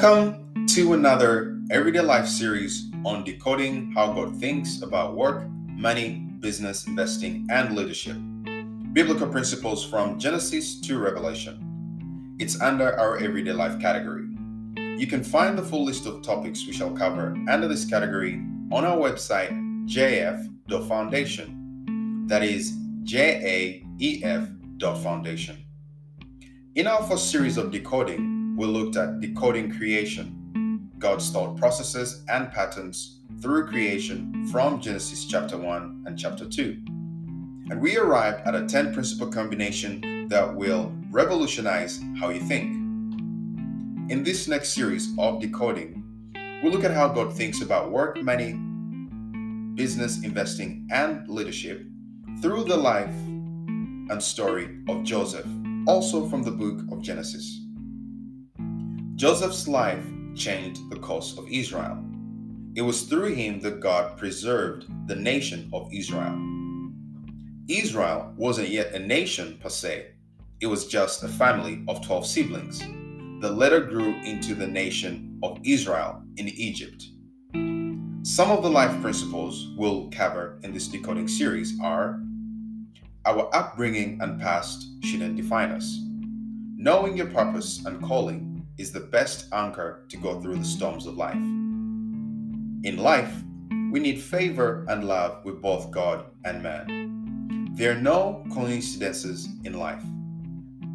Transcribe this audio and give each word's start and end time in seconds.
Welcome 0.00 0.64
to 0.68 0.92
another 0.92 1.58
Everyday 1.72 2.02
Life 2.02 2.28
series 2.28 2.88
on 3.04 3.24
decoding 3.24 3.90
how 3.96 4.12
God 4.12 4.36
thinks 4.36 4.82
about 4.82 5.16
work, 5.16 5.50
money, 5.50 6.20
business, 6.38 6.86
investing, 6.86 7.48
and 7.50 7.74
leadership. 7.74 8.16
Biblical 8.92 9.26
principles 9.26 9.84
from 9.84 10.16
Genesis 10.16 10.80
to 10.82 11.00
Revelation. 11.00 12.36
It's 12.38 12.60
under 12.60 12.96
our 12.96 13.18
Everyday 13.18 13.50
Life 13.50 13.80
category. 13.80 14.28
You 14.76 15.08
can 15.08 15.24
find 15.24 15.58
the 15.58 15.64
full 15.64 15.84
list 15.84 16.06
of 16.06 16.22
topics 16.22 16.64
we 16.64 16.72
shall 16.72 16.92
cover 16.92 17.36
under 17.48 17.66
this 17.66 17.84
category 17.84 18.34
on 18.70 18.84
our 18.84 18.96
website, 18.96 19.50
jaef.foundation. 19.88 22.24
That 22.28 22.44
is 22.44 22.72
J 23.02 23.18
A 23.20 23.84
E 23.98 24.22
F 24.22 24.48
Foundation. 25.02 25.56
In 26.76 26.86
our 26.86 27.02
first 27.02 27.32
series 27.32 27.56
of 27.56 27.72
decoding, 27.72 28.37
we 28.58 28.66
looked 28.66 28.96
at 28.96 29.20
decoding 29.20 29.70
creation, 29.70 30.90
God's 30.98 31.30
thought 31.30 31.56
processes 31.56 32.24
and 32.28 32.50
patterns 32.50 33.20
through 33.40 33.68
creation 33.68 34.48
from 34.48 34.80
Genesis 34.80 35.26
chapter 35.26 35.56
1 35.56 36.02
and 36.06 36.18
chapter 36.18 36.44
2. 36.44 36.76
And 37.70 37.80
we 37.80 37.96
arrived 37.98 38.44
at 38.48 38.56
a 38.56 38.66
10 38.66 38.92
principle 38.92 39.28
combination 39.28 40.26
that 40.26 40.52
will 40.52 40.92
revolutionize 41.12 42.02
how 42.18 42.30
you 42.30 42.40
think. 42.40 42.74
In 44.10 44.24
this 44.24 44.48
next 44.48 44.70
series 44.70 45.16
of 45.18 45.40
decoding, 45.40 46.02
we'll 46.60 46.72
look 46.72 46.82
at 46.82 46.90
how 46.90 47.10
God 47.10 47.32
thinks 47.32 47.62
about 47.62 47.92
work, 47.92 48.20
money, 48.20 48.54
business, 49.76 50.24
investing, 50.24 50.88
and 50.90 51.28
leadership 51.28 51.86
through 52.42 52.64
the 52.64 52.76
life 52.76 53.14
and 54.10 54.20
story 54.20 54.80
of 54.88 55.04
Joseph, 55.04 55.46
also 55.86 56.28
from 56.28 56.42
the 56.42 56.50
book 56.50 56.80
of 56.90 57.02
Genesis. 57.02 57.67
Joseph's 59.18 59.66
life 59.66 60.04
changed 60.36 60.88
the 60.90 60.96
course 61.00 61.36
of 61.36 61.48
Israel. 61.50 61.98
It 62.76 62.82
was 62.82 63.02
through 63.02 63.34
him 63.34 63.58
that 63.62 63.80
God 63.80 64.16
preserved 64.16 64.86
the 65.08 65.16
nation 65.16 65.68
of 65.72 65.90
Israel. 65.92 66.38
Israel 67.66 68.32
wasn't 68.36 68.68
yet 68.68 68.94
a 68.94 68.98
nation 69.00 69.58
per 69.60 69.70
se, 69.70 70.12
it 70.60 70.68
was 70.68 70.86
just 70.86 71.24
a 71.24 71.28
family 71.28 71.82
of 71.88 72.00
12 72.06 72.26
siblings 72.28 72.78
The 73.40 73.50
later 73.50 73.80
grew 73.80 74.14
into 74.22 74.54
the 74.54 74.68
nation 74.68 75.40
of 75.42 75.58
Israel 75.64 76.22
in 76.36 76.46
Egypt. 76.50 77.04
Some 78.22 78.52
of 78.52 78.62
the 78.62 78.70
life 78.70 79.02
principles 79.02 79.74
we'll 79.76 80.10
cover 80.10 80.60
in 80.62 80.72
this 80.72 80.86
decoding 80.86 81.26
series 81.26 81.76
are 81.82 82.20
our 83.26 83.52
upbringing 83.52 84.20
and 84.20 84.40
past 84.40 84.86
shouldn't 85.02 85.34
define 85.34 85.72
us. 85.72 85.98
Knowing 86.76 87.16
your 87.16 87.26
purpose 87.26 87.84
and 87.84 88.00
calling 88.00 88.47
is 88.78 88.92
the 88.92 89.00
best 89.00 89.46
anchor 89.52 90.04
to 90.08 90.16
go 90.16 90.40
through 90.40 90.56
the 90.56 90.64
storms 90.64 91.06
of 91.06 91.16
life. 91.16 91.34
In 91.34 92.96
life, 92.96 93.34
we 93.90 94.00
need 94.00 94.20
favor 94.20 94.86
and 94.88 95.04
love 95.04 95.44
with 95.44 95.60
both 95.60 95.90
God 95.90 96.26
and 96.44 96.62
man. 96.62 97.74
There 97.74 97.92
are 97.92 98.00
no 98.00 98.44
coincidences 98.52 99.48
in 99.64 99.74
life. 99.74 100.02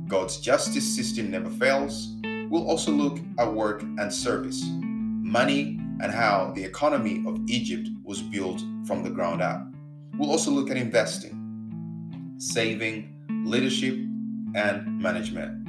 God's 0.07 0.39
justice 0.39 0.95
system 0.95 1.31
never 1.31 1.49
fails. 1.49 2.15
We'll 2.49 2.69
also 2.69 2.91
look 2.91 3.19
at 3.39 3.53
work 3.53 3.81
and 3.81 4.11
service, 4.13 4.63
money, 4.65 5.79
and 6.01 6.11
how 6.11 6.51
the 6.55 6.63
economy 6.63 7.23
of 7.27 7.39
Egypt 7.47 7.89
was 8.03 8.21
built 8.21 8.61
from 8.85 9.03
the 9.03 9.09
ground 9.09 9.41
up. 9.41 9.65
We'll 10.17 10.29
also 10.29 10.51
look 10.51 10.69
at 10.69 10.77
investing, 10.77 12.35
saving, 12.37 13.15
leadership, 13.45 13.95
and 14.55 15.01
management. 15.01 15.62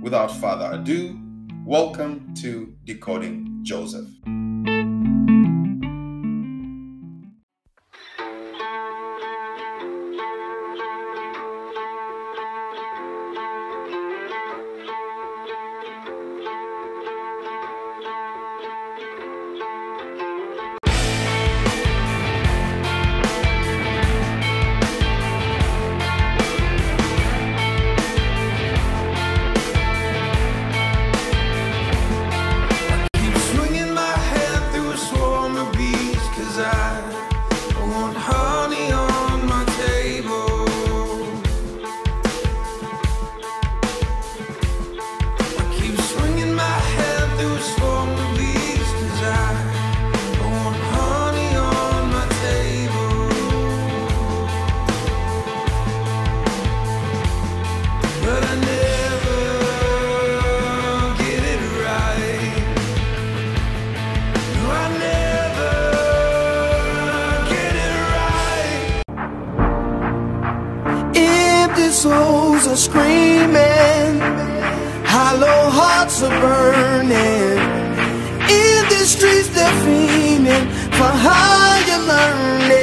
Without 0.00 0.30
further 0.32 0.70
ado, 0.72 1.20
welcome 1.66 2.32
to 2.40 2.74
Decoding 2.84 3.60
Joseph. 3.62 4.08
Hearts 75.90 76.22
are 76.22 76.36
burning. 76.44 77.58
In 78.58 78.80
the 78.92 79.02
streets 79.14 79.48
they're 79.56 79.78
fiending 79.84 80.66
for 80.96 81.10
higher 81.26 82.00
learning. 82.10 82.79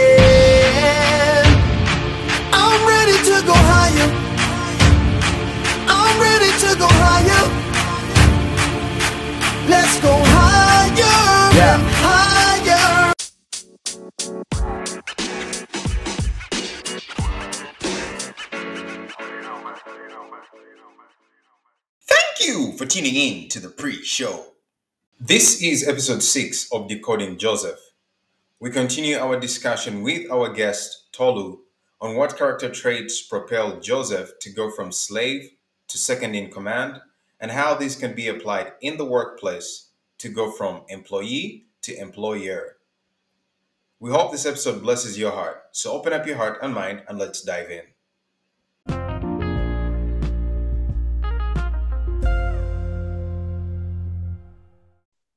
For 22.77 22.85
tuning 22.85 23.15
in 23.15 23.49
to 23.49 23.59
the 23.59 23.69
pre 23.69 24.03
show. 24.03 24.53
This 25.19 25.63
is 25.63 25.87
episode 25.87 26.21
6 26.21 26.71
of 26.71 26.87
Decoding 26.87 27.39
Joseph. 27.39 27.79
We 28.59 28.69
continue 28.69 29.17
our 29.17 29.39
discussion 29.39 30.03
with 30.03 30.29
our 30.29 30.53
guest, 30.53 31.11
Tolu, 31.11 31.61
on 31.99 32.15
what 32.15 32.37
character 32.37 32.69
traits 32.69 33.19
propelled 33.23 33.81
Joseph 33.81 34.33
to 34.41 34.51
go 34.51 34.69
from 34.69 34.91
slave 34.91 35.53
to 35.87 35.97
second 35.97 36.35
in 36.35 36.51
command 36.51 37.01
and 37.39 37.49
how 37.49 37.73
these 37.73 37.95
can 37.95 38.13
be 38.13 38.27
applied 38.27 38.73
in 38.79 38.97
the 38.97 39.05
workplace 39.05 39.89
to 40.19 40.29
go 40.29 40.51
from 40.51 40.83
employee 40.87 41.65
to 41.81 41.99
employer. 41.99 42.77
We 43.99 44.11
hope 44.11 44.31
this 44.31 44.45
episode 44.45 44.83
blesses 44.83 45.17
your 45.17 45.31
heart. 45.31 45.63
So 45.71 45.93
open 45.93 46.13
up 46.13 46.27
your 46.27 46.37
heart 46.37 46.59
and 46.61 46.75
mind 46.75 47.01
and 47.07 47.17
let's 47.17 47.41
dive 47.41 47.71
in. 47.71 47.96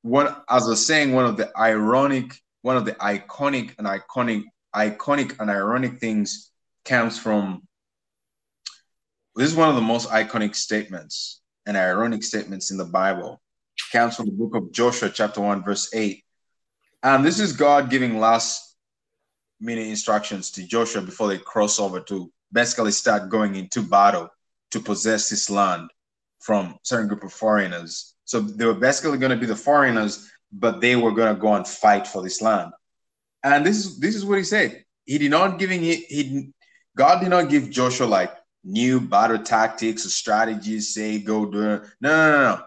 One 0.01 0.27
as 0.49 0.65
I 0.65 0.69
was 0.69 0.85
saying, 0.85 1.13
one 1.13 1.25
of 1.25 1.37
the 1.37 1.51
ironic, 1.57 2.33
one 2.61 2.77
of 2.77 2.85
the 2.85 2.93
iconic 2.93 3.75
and 3.77 3.87
iconic, 3.87 4.43
iconic 4.75 5.39
and 5.39 5.49
ironic 5.49 5.99
things 5.99 6.51
comes 6.85 7.19
from 7.19 7.67
this 9.35 9.49
is 9.49 9.55
one 9.55 9.69
of 9.69 9.75
the 9.75 9.81
most 9.81 10.09
iconic 10.09 10.55
statements 10.55 11.41
and 11.65 11.77
ironic 11.77 12.23
statements 12.23 12.71
in 12.71 12.77
the 12.77 12.85
Bible. 12.85 13.41
Comes 13.91 14.15
from 14.15 14.25
the 14.25 14.31
book 14.31 14.55
of 14.55 14.71
Joshua, 14.71 15.09
chapter 15.09 15.41
1, 15.41 15.63
verse 15.63 15.89
8. 15.93 16.23
And 17.03 17.25
this 17.25 17.39
is 17.39 17.53
God 17.53 17.89
giving 17.89 18.19
last 18.19 18.75
minute 19.59 19.87
instructions 19.87 20.51
to 20.51 20.67
Joshua 20.67 21.01
before 21.01 21.27
they 21.27 21.37
cross 21.37 21.79
over 21.79 21.99
to 22.01 22.31
basically 22.51 22.91
start 22.91 23.29
going 23.29 23.55
into 23.55 23.81
battle 23.81 24.29
to 24.71 24.79
possess 24.79 25.29
this 25.29 25.49
land 25.49 25.89
from 26.39 26.77
certain 26.83 27.07
group 27.07 27.23
of 27.23 27.31
foreigners. 27.31 28.15
So 28.31 28.39
they 28.39 28.65
were 28.65 28.73
basically 28.73 29.17
going 29.17 29.31
to 29.31 29.43
be 29.45 29.45
the 29.45 29.57
foreigners, 29.57 30.31
but 30.53 30.79
they 30.79 30.95
were 30.95 31.11
going 31.11 31.35
to 31.35 31.41
go 31.41 31.53
and 31.53 31.67
fight 31.67 32.07
for 32.07 32.23
this 32.23 32.41
land. 32.41 32.71
And 33.43 33.65
this 33.65 33.77
is 33.79 33.99
this 33.99 34.15
is 34.15 34.23
what 34.23 34.37
he 34.37 34.45
said. 34.45 34.85
He 35.03 35.17
did 35.17 35.31
not 35.31 35.59
giving 35.59 35.83
it. 35.83 35.99
He 36.07 36.53
God 36.95 37.19
did 37.19 37.27
not 37.27 37.49
give 37.49 37.69
Joshua 37.69 38.05
like 38.05 38.31
new 38.63 39.01
battle 39.01 39.39
tactics 39.39 40.05
or 40.05 40.09
strategies. 40.09 40.93
Say 40.93 41.19
go 41.19 41.45
do. 41.45 41.59
No, 41.59 41.81
no, 41.99 42.31
no, 42.31 42.41
no. 42.55 42.61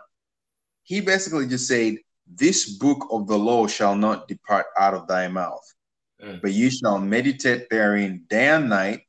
He 0.82 1.00
basically 1.00 1.46
just 1.46 1.66
said, 1.66 1.96
"This 2.26 2.76
book 2.76 3.08
of 3.10 3.26
the 3.26 3.38
law 3.38 3.66
shall 3.66 3.96
not 3.96 4.28
depart 4.28 4.66
out 4.78 4.92
of 4.92 5.08
thy 5.08 5.28
mouth, 5.28 5.64
Mm. 6.22 6.42
but 6.42 6.52
you 6.52 6.70
shall 6.70 6.98
meditate 6.98 7.70
therein 7.70 8.26
day 8.28 8.48
and 8.48 8.68
night, 8.68 9.00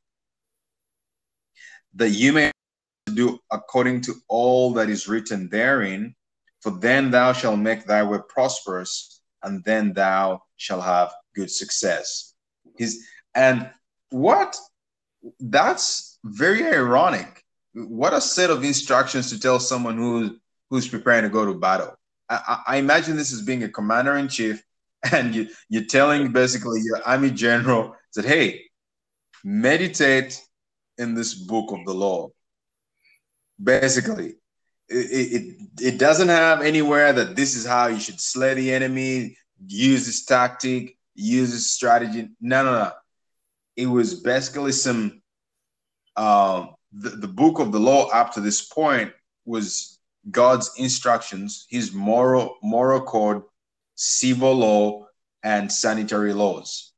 that 2.00 2.10
you 2.10 2.32
may 2.32 2.50
do 3.12 3.38
according 3.50 4.00
to 4.06 4.14
all 4.28 4.72
that 4.72 4.88
is 4.88 5.06
written 5.06 5.50
therein. 5.50 6.14
For 6.66 6.72
then 6.72 7.12
thou 7.12 7.32
shalt 7.32 7.60
make 7.60 7.84
thy 7.84 8.02
way 8.02 8.18
prosperous, 8.28 9.20
and 9.44 9.62
then 9.62 9.92
thou 9.92 10.42
shalt 10.56 10.82
have 10.82 11.14
good 11.32 11.48
success. 11.48 12.34
His 12.76 13.06
and 13.36 13.70
what 14.10 14.56
that's 15.38 16.18
very 16.24 16.66
ironic. 16.66 17.44
What 17.72 18.14
a 18.14 18.20
set 18.20 18.50
of 18.50 18.64
instructions 18.64 19.30
to 19.30 19.38
tell 19.38 19.60
someone 19.60 19.96
who 19.96 20.38
who's 20.68 20.88
preparing 20.88 21.22
to 21.22 21.28
go 21.28 21.44
to 21.44 21.54
battle. 21.54 21.94
I, 22.28 22.62
I 22.66 22.76
imagine 22.78 23.16
this 23.16 23.32
as 23.32 23.42
being 23.42 23.62
a 23.62 23.68
commander 23.68 24.16
in 24.16 24.26
chief, 24.26 24.60
and 25.12 25.36
you, 25.36 25.48
you're 25.68 25.84
telling 25.84 26.32
basically 26.32 26.80
your 26.82 27.00
army 27.06 27.30
general 27.30 27.94
that 28.16 28.24
hey, 28.24 28.64
meditate 29.44 30.42
in 30.98 31.14
this 31.14 31.32
book 31.32 31.70
of 31.70 31.84
the 31.84 31.94
law. 31.94 32.30
Basically, 33.62 34.34
it, 34.88 34.94
it 34.94 35.56
it 35.80 35.98
doesn't 35.98 36.28
have 36.28 36.62
anywhere 36.62 37.12
that 37.12 37.36
this 37.36 37.56
is 37.56 37.66
how 37.66 37.86
you 37.88 38.00
should 38.00 38.20
slay 38.20 38.54
the 38.54 38.72
enemy, 38.72 39.36
use 39.66 40.06
this 40.06 40.24
tactic, 40.24 40.96
use 41.14 41.52
this 41.52 41.72
strategy. 41.72 42.30
No, 42.40 42.64
no, 42.64 42.72
no. 42.72 42.92
It 43.76 43.86
was 43.86 44.14
basically 44.20 44.72
some 44.72 45.22
um 46.16 46.74
the, 46.92 47.10
the 47.10 47.28
book 47.28 47.58
of 47.58 47.72
the 47.72 47.80
law 47.80 48.08
up 48.08 48.32
to 48.34 48.40
this 48.40 48.62
point 48.62 49.12
was 49.44 49.98
God's 50.30 50.70
instructions, 50.76 51.66
his 51.68 51.92
moral 51.92 52.56
moral 52.62 53.00
code, 53.00 53.42
civil 53.94 54.54
law, 54.54 55.06
and 55.42 55.70
sanitary 55.70 56.32
laws. 56.32 56.92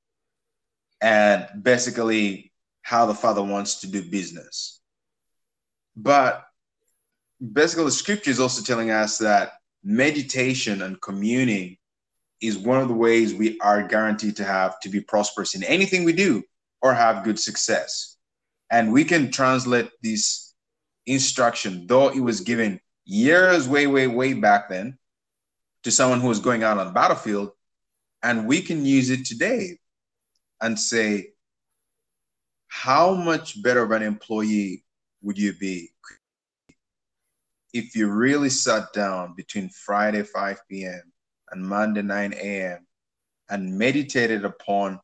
And 1.01 1.47
basically 1.63 2.53
how 2.83 3.07
the 3.07 3.15
father 3.15 3.43
wants 3.43 3.81
to 3.81 3.87
do 3.87 4.03
business. 4.03 4.81
But 5.95 6.48
basically 7.53 7.85
the 7.85 7.91
scripture 7.91 8.31
is 8.31 8.41
also 8.41 8.63
telling 8.63 8.91
us 8.91 9.19
that 9.19 9.53
meditation 9.85 10.83
and 10.83 11.01
communing 11.01 11.77
is 12.41 12.59
one 12.59 12.81
of 12.81 12.89
the 12.89 12.95
ways 12.95 13.35
we 13.35 13.59
are 13.61 13.83
guaranteed 13.83 14.37
to 14.37 14.45
have 14.45 14.79
to 14.81 14.89
be 14.89 15.01
prosperous 15.01 15.55
in 15.55 15.65
anything 15.65 16.05
we 16.05 16.13
do 16.13 16.43
or 16.83 16.95
have 16.95 17.25
good 17.25 17.39
success. 17.39 18.17
And 18.71 18.93
we 18.93 19.05
can 19.05 19.31
translate 19.31 19.91
this 20.03 20.55
instruction, 21.07 21.87
though 21.87 22.09
it 22.09 22.21
was 22.21 22.41
given 22.41 22.81
years, 23.05 23.69
way, 23.69 23.87
way, 23.87 24.07
way 24.07 24.35
back 24.35 24.69
then, 24.69 24.99
to 25.85 25.91
someone 25.91 26.21
who 26.21 26.29
was 26.29 26.41
going 26.41 26.63
out 26.63 26.79
on 26.79 26.87
the 26.87 26.93
battlefield, 26.93 27.51
and 28.23 28.47
we 28.47 28.61
can 28.61 28.85
use 28.85 29.11
it 29.11 29.25
today 29.25 29.79
and 30.61 30.79
say, 30.79 31.31
how 32.67 33.15
much 33.15 33.63
better 33.63 33.83
of 33.83 33.91
an 33.93 34.03
employee 34.03 34.85
would 35.23 35.39
you 35.39 35.55
be 35.55 35.91
if 37.73 37.95
you 37.95 38.09
really 38.11 38.51
sat 38.51 38.93
down 38.93 39.35
between 39.37 39.69
Friday 39.69 40.23
5 40.23 40.61
p.m. 40.71 41.03
and 41.51 41.63
Monday 41.63 42.03
9 42.03 42.35
a.m. 42.35 42.87
and 43.51 43.79
meditated 43.79 44.45
upon 44.45 45.01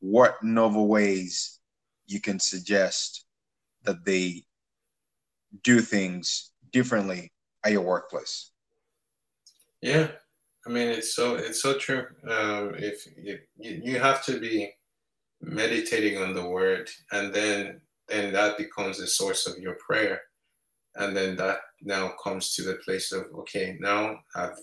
what 0.00 0.42
novel 0.42 0.88
ways 0.88 1.58
you 2.06 2.20
can 2.20 2.40
suggest 2.40 3.24
that 3.84 4.04
they 4.04 4.44
do 5.62 5.80
things 5.80 6.50
differently 6.72 7.32
at 7.64 7.72
your 7.72 7.82
workplace? 7.82 8.50
Yeah, 9.80 10.08
I 10.66 10.70
mean 10.70 10.88
it's 10.88 11.14
so 11.14 11.36
it's 11.36 11.62
so 11.62 11.78
true. 11.78 12.06
Um, 12.28 12.74
if 12.76 13.06
you, 13.16 13.38
you 13.56 13.98
have 13.98 14.24
to 14.26 14.38
be 14.38 14.72
meditating 15.40 16.18
on 16.22 16.34
the 16.34 16.46
word, 16.46 16.90
and 17.12 17.32
then 17.32 17.80
then 18.08 18.32
that 18.32 18.58
becomes 18.58 18.98
the 18.98 19.06
source 19.06 19.46
of 19.46 19.58
your 19.58 19.76
prayer, 19.86 20.20
and 20.96 21.16
then 21.16 21.36
that 21.36 21.58
now 21.82 22.12
comes 22.22 22.54
to 22.54 22.62
the 22.62 22.74
place 22.84 23.12
of 23.12 23.24
okay, 23.40 23.76
now 23.80 24.18
I've 24.34 24.58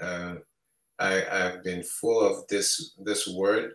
uh, 0.00 0.34
I, 0.98 1.24
I've 1.30 1.64
been 1.64 1.82
full 1.82 2.20
of 2.20 2.46
this 2.48 2.94
this 3.04 3.26
word 3.28 3.72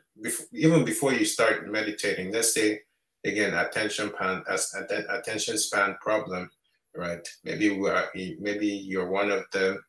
even 0.53 0.85
before 0.85 1.13
you 1.13 1.25
start 1.25 1.69
meditating. 1.69 2.31
Let's 2.31 2.53
say 2.53 2.81
again 3.25 3.53
attention 3.53 4.12
span 4.15 4.43
as 4.50 4.74
attention 5.09 5.57
span 5.57 5.95
problem, 6.01 6.50
right? 6.95 7.27
Maybe 7.43 7.71
we 7.71 7.89
are 7.89 8.09
maybe 8.13 8.67
you're 8.67 9.09
one 9.09 9.31
of 9.31 9.43
them 9.51 9.83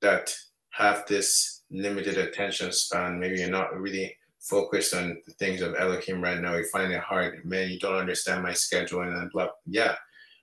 that 0.00 0.34
have 0.70 1.04
this 1.06 1.62
limited 1.70 2.16
attention 2.16 2.72
span. 2.72 3.18
Maybe 3.18 3.40
you're 3.40 3.50
not 3.50 3.78
really 3.78 4.16
focused 4.38 4.94
on 4.94 5.20
the 5.26 5.32
things 5.34 5.60
of 5.60 5.74
Elohim 5.74 6.22
right 6.22 6.40
now. 6.40 6.54
You 6.54 6.64
find 6.66 6.92
it 6.92 7.00
hard. 7.00 7.44
Man, 7.44 7.68
you 7.68 7.78
don't 7.78 7.96
understand 7.96 8.42
my 8.42 8.52
schedule 8.52 9.02
and 9.02 9.30
blah. 9.32 9.48
Yeah. 9.66 9.96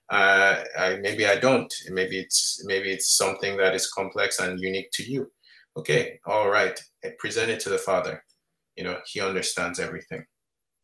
Uh, 0.08 0.62
I, 0.78 0.96
maybe 0.96 1.26
I 1.26 1.36
don't. 1.36 1.72
Maybe 1.90 2.18
it's 2.18 2.62
maybe 2.64 2.90
it's 2.90 3.16
something 3.16 3.56
that 3.56 3.74
is 3.74 3.90
complex 3.90 4.38
and 4.38 4.60
unique 4.60 4.90
to 4.92 5.02
you. 5.02 5.30
Okay, 5.76 6.20
all 6.26 6.48
right. 6.48 6.80
Present 7.18 7.50
it 7.50 7.60
to 7.60 7.68
the 7.68 7.78
Father. 7.78 8.24
You 8.76 8.84
know, 8.84 8.98
He 9.06 9.20
understands 9.20 9.80
everything. 9.80 10.24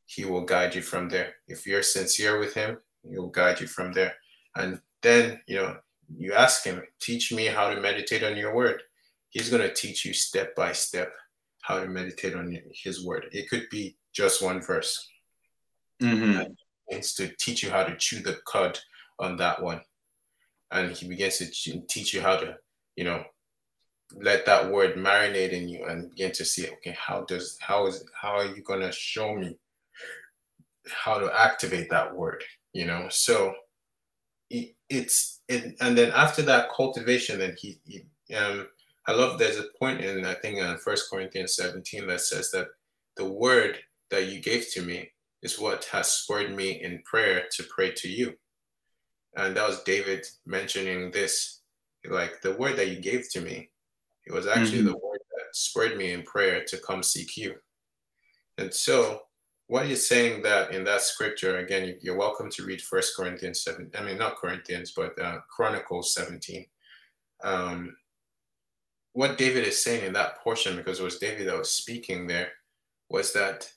He 0.07 0.25
will 0.25 0.45
guide 0.45 0.75
you 0.75 0.83
from 0.83 1.09
there. 1.09 1.35
If 1.47 1.67
you're 1.67 1.83
sincere 1.83 2.39
with 2.39 2.55
Him, 2.55 2.79
He'll 3.09 3.29
guide 3.29 3.61
you 3.61 3.67
from 3.67 3.93
there. 3.93 4.15
And 4.57 4.81
then, 5.03 5.41
you 5.47 5.57
know, 5.57 5.77
you 6.17 6.33
ask 6.35 6.65
Him, 6.65 6.83
teach 7.01 7.33
me 7.33 7.47
how 7.47 7.73
to 7.73 7.81
meditate 7.81 8.23
on 8.23 8.37
Your 8.37 8.55
Word. 8.55 8.83
He's 9.31 9.49
going 9.49 9.63
to 9.63 9.73
teach 9.73 10.05
you 10.05 10.13
step 10.13 10.55
by 10.55 10.73
step 10.73 11.13
how 11.63 11.81
to 11.81 11.89
meditate 11.89 12.35
on 12.35 12.57
his 12.75 13.05
word. 13.05 13.27
It 13.33 13.49
could 13.49 13.69
be 13.71 13.97
just 14.13 14.43
one 14.43 14.61
verse. 14.61 15.09
Mm-hmm. 16.03 16.53
It's 16.89 17.15
to 17.15 17.29
teach 17.39 17.63
you 17.63 17.71
how 17.71 17.85
to 17.85 17.97
chew 17.97 18.21
the 18.21 18.39
cud 18.47 18.79
on 19.19 19.37
that 19.37 19.63
one. 19.63 19.81
And 20.71 20.93
he 20.93 21.09
begins 21.09 21.39
to 21.39 21.81
teach 21.87 22.15
you 22.15 22.21
how 22.21 22.37
to, 22.37 22.57
you 22.97 23.05
know, 23.05 23.25
let 24.15 24.47
that 24.47 24.71
word 24.71 24.97
marinate 24.97 25.51
in 25.51 25.69
you 25.69 25.85
and 25.87 26.11
begin 26.11 26.33
to 26.33 26.45
see, 26.45 26.69
okay, 26.69 26.97
how 26.99 27.23
does, 27.23 27.59
how 27.61 27.87
is, 27.87 28.05
how 28.19 28.37
are 28.39 28.47
you 28.47 28.63
going 28.63 28.81
to 28.81 28.93
show 28.93 29.35
me 29.35 29.57
how 30.89 31.19
to 31.19 31.33
activate 31.39 31.91
that 31.91 32.15
word, 32.15 32.43
you 32.73 32.87
know? 32.87 33.07
So 33.11 33.55
it, 34.51 34.75
it's, 34.89 35.41
it, 35.49 35.77
and 35.81 35.97
then 35.97 36.11
after 36.13 36.43
that 36.43 36.71
cultivation, 36.75 37.39
then 37.39 37.55
he, 37.59 37.79
he 37.85 38.05
um, 38.35 38.67
I 39.07 39.13
love 39.13 39.39
there's 39.39 39.59
a 39.59 39.67
point 39.79 40.01
in 40.01 40.25
I 40.25 40.35
think 40.35 40.59
in 40.59 40.79
First 40.79 41.11
Corinthians 41.11 41.57
17 41.57 42.07
that 42.07 42.21
says 42.21 42.51
that 42.53 42.69
the 43.17 43.25
word 43.25 43.79
that 44.11 44.29
you 44.29 44.41
gave 44.41 44.71
to 44.73 44.83
me 44.83 45.11
is 45.43 45.59
what 45.59 45.85
has 45.87 46.11
spurred 46.11 46.55
me 46.55 46.83
in 46.83 47.03
prayer 47.05 47.45
to 47.57 47.65
pray 47.65 47.91
to 47.93 48.09
you. 48.09 48.35
And 49.37 49.57
that 49.57 49.67
was 49.67 49.83
David 49.83 50.27
mentioning 50.47 51.11
this, 51.11 51.61
like 52.09 52.41
the 52.43 52.53
word 52.53 52.77
that 52.77 52.89
you 52.89 53.01
gave 53.01 53.31
to 53.31 53.41
me, 53.41 53.71
it 54.27 54.33
was 54.33 54.47
actually 54.47 54.79
mm-hmm. 54.79 54.89
the 54.89 54.99
word 54.99 55.21
that 55.31 55.55
spurred 55.55 55.97
me 55.97 56.13
in 56.13 56.23
prayer 56.23 56.65
to 56.65 56.77
come 56.79 57.03
seek 57.03 57.37
you. 57.37 57.55
And 58.59 58.73
so 58.73 59.23
what 59.67 59.87
he's 59.87 60.07
saying 60.07 60.43
that 60.43 60.73
in 60.73 60.85
that 60.85 61.01
scripture, 61.01 61.59
again, 61.59 61.97
you're 62.03 62.17
welcome 62.17 62.51
to 62.51 62.65
read 62.65 62.83
First 62.83 63.17
Corinthians 63.17 63.63
7, 63.63 63.91
I 63.99 64.03
mean, 64.03 64.19
not 64.19 64.37
Corinthians, 64.37 64.93
but 64.95 65.19
uh, 65.21 65.39
Chronicles 65.49 66.15
17. 66.15 66.67
Um, 67.43 67.97
what 69.15 69.39
David 69.39 69.67
is 69.67 69.83
saying 69.83 70.05
in 70.05 70.13
that 70.13 70.39
portion, 70.41 70.77
because 70.77 71.01
it 71.01 71.05
was 71.05 71.19
David 71.19 71.49
that 71.49 71.59
was 71.59 71.71
speaking 71.71 72.27
there, 72.27 72.53
was 73.09 73.33
that 73.33 73.71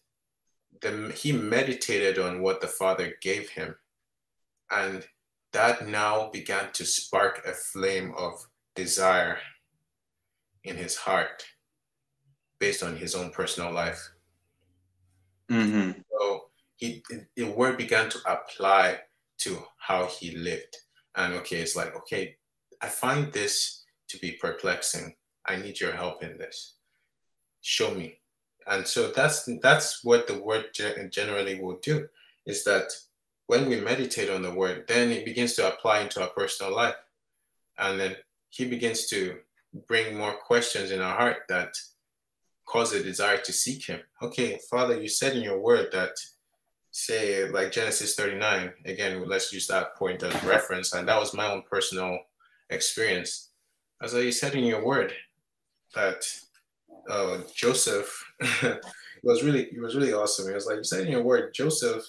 the, 0.81 1.13
he 1.15 1.31
meditated 1.31 2.19
on 2.19 2.41
what 2.41 2.61
the 2.61 2.67
Father 2.67 3.13
gave 3.21 3.49
him. 3.49 3.75
And 4.71 5.05
that 5.55 5.87
now 5.87 6.29
began 6.31 6.69
to 6.73 6.83
spark 6.83 7.41
a 7.47 7.53
flame 7.53 8.13
of 8.17 8.45
desire 8.75 9.37
in 10.65 10.75
his 10.75 10.97
heart 10.97 11.45
based 12.59 12.83
on 12.83 12.97
his 12.97 13.15
own 13.15 13.29
personal 13.29 13.71
life. 13.71 14.11
Mm-hmm. 15.49 16.01
So 16.11 16.49
he, 16.75 17.01
the 17.37 17.45
word 17.45 17.77
began 17.77 18.09
to 18.09 18.19
apply 18.27 18.99
to 19.39 19.63
how 19.77 20.07
he 20.07 20.35
lived. 20.35 20.75
And 21.15 21.35
okay, 21.35 21.61
it's 21.61 21.77
like, 21.77 21.95
okay, 21.95 22.35
I 22.81 22.89
find 22.89 23.31
this 23.31 23.85
to 24.09 24.19
be 24.19 24.33
perplexing. 24.33 25.15
I 25.45 25.55
need 25.55 25.79
your 25.79 25.93
help 25.93 26.21
in 26.21 26.37
this. 26.37 26.75
Show 27.61 27.91
me. 27.91 28.19
And 28.67 28.85
so 28.85 29.09
that's 29.11 29.47
that's 29.61 30.03
what 30.03 30.27
the 30.27 30.37
word 30.41 30.65
generally 31.11 31.61
will 31.61 31.79
do 31.81 32.09
is 32.45 32.65
that 32.65 32.91
when 33.47 33.69
we 33.69 33.79
meditate 33.79 34.29
on 34.29 34.41
the 34.41 34.53
word, 34.53 34.85
then 34.87 35.11
it 35.11 35.25
begins 35.25 35.53
to 35.53 35.67
apply 35.67 36.01
into 36.01 36.21
our 36.21 36.29
personal 36.29 36.73
life. 36.73 36.95
And 37.77 37.99
then 37.99 38.15
he 38.49 38.65
begins 38.65 39.07
to 39.09 39.37
bring 39.87 40.17
more 40.17 40.33
questions 40.33 40.91
in 40.91 41.01
our 41.01 41.15
heart 41.15 41.37
that 41.49 41.73
cause 42.65 42.93
a 42.93 43.03
desire 43.03 43.37
to 43.37 43.53
seek 43.53 43.85
him. 43.85 43.99
Okay, 44.21 44.59
Father, 44.69 44.99
you 44.99 45.07
said 45.07 45.35
in 45.35 45.43
your 45.43 45.59
word 45.59 45.89
that 45.91 46.15
say 46.91 47.47
like 47.49 47.71
Genesis 47.71 48.15
39, 48.15 48.71
again, 48.85 49.27
let's 49.27 49.51
use 49.51 49.67
that 49.67 49.95
point 49.95 50.23
as 50.23 50.43
reference. 50.43 50.93
And 50.93 51.07
that 51.07 51.19
was 51.19 51.33
my 51.33 51.51
own 51.51 51.63
personal 51.69 52.17
experience. 52.69 53.49
As 54.01 54.13
you 54.13 54.31
said 54.31 54.55
in 54.55 54.63
your 54.63 54.83
word, 54.83 55.13
that 55.93 56.25
uh, 57.09 57.39
Joseph 57.53 58.33
was 59.23 59.43
really 59.43 59.63
it 59.63 59.81
was 59.81 59.95
really 59.95 60.13
awesome. 60.13 60.49
It 60.49 60.55
was 60.55 60.67
like 60.67 60.77
you 60.77 60.83
said 60.83 61.05
in 61.05 61.11
your 61.11 61.23
word, 61.23 61.53
Joseph. 61.53 62.03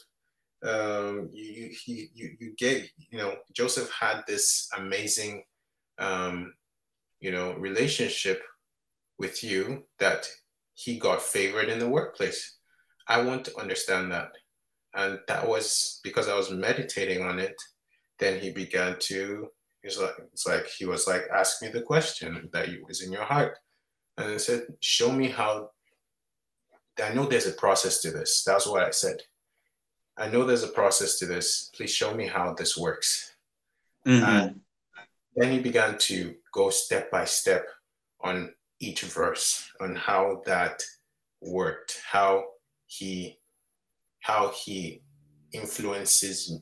Um, 0.66 1.28
you 1.32 1.70
you 1.87 2.08
you 2.14 2.37
you 2.40 2.54
gave 2.58 2.88
you 3.11 3.18
know 3.18 3.37
Joseph 3.54 3.90
had 3.90 4.23
this 4.26 4.68
amazing 4.76 5.44
um, 5.99 6.54
you 7.20 7.30
know 7.30 7.54
relationship 7.54 8.42
with 9.18 9.42
you 9.44 9.85
that 9.99 10.28
he 10.75 10.99
got 10.99 11.23
favored 11.23 11.68
in 11.68 11.78
the 11.78 11.88
workplace. 11.88 12.58
I 13.08 13.23
want 13.23 13.44
to 13.46 13.58
understand 13.58 14.12
that, 14.12 14.32
and 14.94 15.20
that 15.28 15.46
was 15.49 16.00
because 16.02 16.28
I 16.28 16.37
was 16.37 16.50
meditating 16.50 17.23
on 17.23 17.38
it. 17.38 17.56
Then 18.18 18.40
he 18.40 18.50
began 18.50 18.96
to. 19.00 19.49
It's 19.82 20.00
like 20.00 20.14
it's 20.32 20.46
like 20.46 20.66
he 20.66 20.85
was 20.85 21.06
like, 21.06 21.23
ask 21.32 21.62
me 21.62 21.68
the 21.68 21.82
question 21.82 22.49
that 22.52 22.68
was 22.88 23.02
in 23.02 23.12
your 23.12 23.25
heart 23.25 23.56
and 24.18 24.32
I 24.32 24.37
said, 24.38 24.66
Show 24.80 25.12
me 25.12 25.28
how. 25.28 25.70
I 27.02 27.12
know 27.12 27.26
there's 27.26 27.46
a 27.46 27.52
process 27.52 28.00
to 28.00 28.11
this. 28.11 28.42
That's 28.44 28.66
what 28.66 28.82
I 28.82 28.90
said. 28.90 29.16
I 30.18 30.28
know 30.28 30.44
there's 30.44 30.62
a 30.62 30.68
process 30.68 31.18
to 31.18 31.26
this. 31.26 31.70
Please 31.75 31.90
show 31.90 32.14
me 32.14 32.26
how 32.26 32.54
this 32.54 32.76
works. 32.76 33.35
Mm-hmm. 34.06 34.25
And 34.25 34.61
then 35.35 35.52
he 35.52 35.58
began 35.58 35.99
to 35.99 36.35
go 36.52 36.70
step 36.70 37.11
by 37.11 37.25
step 37.25 37.66
on 38.20 38.54
each 38.80 39.02
verse 39.02 39.70
on 39.80 39.94
how 39.94 40.42
that 40.46 40.82
worked, 41.40 42.00
how 42.11 42.44
he 42.87 43.38
how 44.20 44.50
he 44.50 45.02
influences 45.52 46.61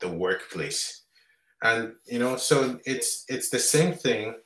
the 0.00 0.08
workplace. 0.08 1.02
And 1.62 1.94
you 2.06 2.18
know, 2.18 2.36
so 2.36 2.78
it's 2.84 3.24
it's 3.28 3.50
the 3.50 3.58
same 3.58 3.92
thing 3.92 4.36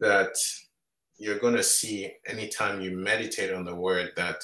that 0.00 0.34
you're 1.16 1.38
going 1.38 1.56
to 1.56 1.62
see 1.62 2.12
anytime 2.26 2.80
you 2.80 2.96
meditate 2.96 3.52
on 3.52 3.64
the 3.64 3.74
word 3.74 4.10
that 4.16 4.42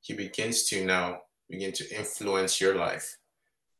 he 0.00 0.14
begins 0.14 0.64
to 0.64 0.84
now 0.84 1.20
begin 1.48 1.72
to 1.72 1.96
influence 1.96 2.60
your 2.60 2.74
life, 2.76 3.16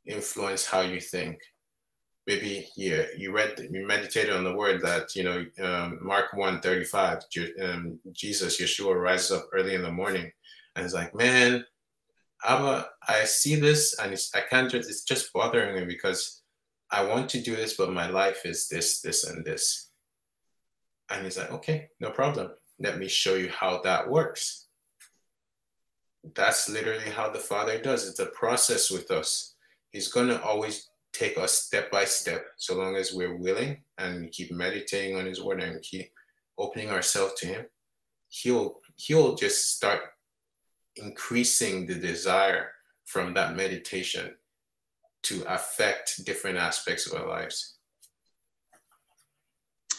influence 0.06 0.66
how 0.66 0.80
you 0.80 1.00
think, 1.00 1.38
maybe 2.26 2.68
you 2.76 3.04
you 3.16 3.32
read 3.32 3.58
you 3.70 3.86
meditated 3.86 4.34
on 4.34 4.44
the 4.44 4.54
word 4.54 4.82
that 4.82 5.14
you 5.14 5.24
know 5.24 5.44
um, 5.62 5.98
Mark 6.02 6.32
one 6.34 6.60
thirty 6.60 6.84
five. 6.84 7.20
Um, 7.62 7.98
Jesus 8.12 8.60
Yeshua 8.60 9.00
rises 9.00 9.32
up 9.32 9.46
early 9.52 9.74
in 9.74 9.82
the 9.82 9.92
morning, 9.92 10.30
and 10.74 10.84
it's 10.84 10.94
like, 10.94 11.14
man, 11.14 11.64
Abba, 12.44 12.86
I 13.08 13.24
see 13.24 13.56
this, 13.56 13.98
and 13.98 14.16
I 14.34 14.40
can't 14.40 14.70
just 14.70 14.88
it's 14.90 15.04
just 15.04 15.32
bothering 15.32 15.74
me 15.74 15.84
because 15.84 16.42
I 16.90 17.04
want 17.04 17.28
to 17.30 17.40
do 17.40 17.56
this, 17.56 17.76
but 17.76 17.92
my 17.92 18.08
life 18.08 18.42
is 18.44 18.68
this, 18.68 19.00
this, 19.00 19.24
and 19.24 19.44
this. 19.44 19.90
And 21.10 21.24
he's 21.24 21.38
like, 21.38 21.50
okay, 21.50 21.88
no 22.00 22.10
problem. 22.10 22.50
Let 22.78 22.98
me 22.98 23.08
show 23.08 23.34
you 23.34 23.48
how 23.48 23.80
that 23.82 24.08
works. 24.08 24.65
That's 26.34 26.68
literally 26.68 27.10
how 27.10 27.30
the 27.30 27.38
Father 27.38 27.80
does. 27.80 28.08
It's 28.08 28.18
a 28.18 28.26
process 28.26 28.90
with 28.90 29.10
us. 29.10 29.54
He's 29.90 30.08
going 30.08 30.28
to 30.28 30.42
always 30.42 30.88
take 31.12 31.38
us 31.38 31.52
step 31.52 31.90
by 31.90 32.04
step, 32.04 32.44
so 32.56 32.76
long 32.76 32.96
as 32.96 33.12
we're 33.12 33.36
willing 33.36 33.82
and 33.98 34.30
keep 34.32 34.52
meditating 34.52 35.16
on 35.16 35.26
His 35.26 35.42
Word 35.42 35.62
and 35.62 35.80
keep 35.82 36.10
opening 36.58 36.90
ourselves 36.90 37.34
to 37.40 37.46
Him. 37.46 37.66
He'll 38.28 38.80
He'll 38.96 39.34
just 39.34 39.76
start 39.76 40.00
increasing 40.96 41.86
the 41.86 41.94
desire 41.94 42.70
from 43.04 43.34
that 43.34 43.54
meditation 43.54 44.34
to 45.24 45.44
affect 45.48 46.24
different 46.24 46.56
aspects 46.56 47.06
of 47.06 47.20
our 47.20 47.28
lives. 47.28 47.76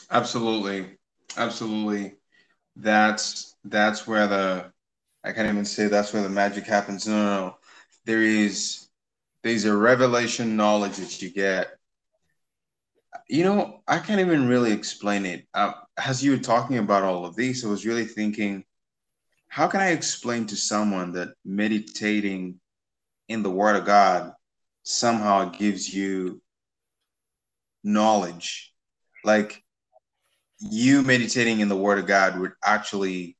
Absolutely, 0.09 0.97
absolutely. 1.37 2.15
That's 2.75 3.55
that's 3.63 4.07
where 4.07 4.27
the 4.27 4.71
I 5.23 5.31
can't 5.31 5.49
even 5.49 5.65
say 5.65 5.87
that's 5.87 6.13
where 6.13 6.23
the 6.23 6.29
magic 6.29 6.65
happens. 6.65 7.07
No, 7.07 7.15
no, 7.15 7.45
no. 7.47 7.57
There 8.05 8.21
is 8.21 8.87
there's 9.43 9.65
a 9.65 9.75
revelation 9.75 10.55
knowledge 10.55 10.97
that 10.97 11.21
you 11.21 11.29
get. 11.29 11.69
You 13.29 13.43
know, 13.43 13.81
I 13.87 13.99
can't 13.99 14.19
even 14.19 14.47
really 14.47 14.71
explain 14.71 15.25
it. 15.25 15.47
Uh, 15.53 15.73
as 15.97 16.23
you 16.23 16.31
were 16.31 16.37
talking 16.37 16.77
about 16.77 17.03
all 17.03 17.25
of 17.25 17.35
these, 17.35 17.65
I 17.65 17.67
was 17.67 17.85
really 17.85 18.05
thinking, 18.05 18.63
how 19.47 19.67
can 19.67 19.79
I 19.79 19.89
explain 19.89 20.45
to 20.47 20.55
someone 20.55 21.13
that 21.13 21.29
meditating 21.43 22.59
in 23.27 23.43
the 23.43 23.49
Word 23.49 23.75
of 23.75 23.85
God 23.85 24.33
somehow 24.83 25.45
gives 25.45 25.93
you 25.93 26.41
knowledge? 27.83 28.73
Like 29.23 29.63
you 30.59 31.01
meditating 31.01 31.59
in 31.59 31.69
the 31.69 31.75
Word 31.75 31.99
of 31.99 32.07
God 32.07 32.39
would 32.39 32.53
actually 32.63 33.37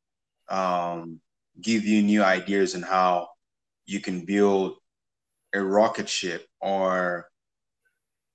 um, 0.49 1.19
give 1.61 1.85
you 1.85 2.01
new 2.01 2.23
ideas 2.23 2.75
on 2.75 2.81
how 2.81 3.29
you 3.85 3.99
can 3.99 4.25
build 4.25 4.75
a 5.53 5.61
rocket 5.61 6.09
ship 6.09 6.45
or 6.61 7.27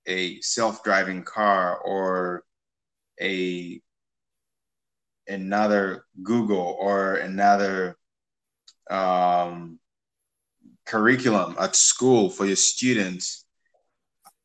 a 0.06 0.40
self-driving 0.40 1.22
car 1.22 1.78
or 1.78 2.44
a 3.20 3.80
another 5.28 6.04
Google 6.22 6.76
or 6.78 7.14
another 7.14 7.96
um, 8.90 9.78
curriculum 10.86 11.54
at 11.58 11.76
school 11.76 12.28
for 12.28 12.44
your 12.46 12.56
students. 12.56 13.44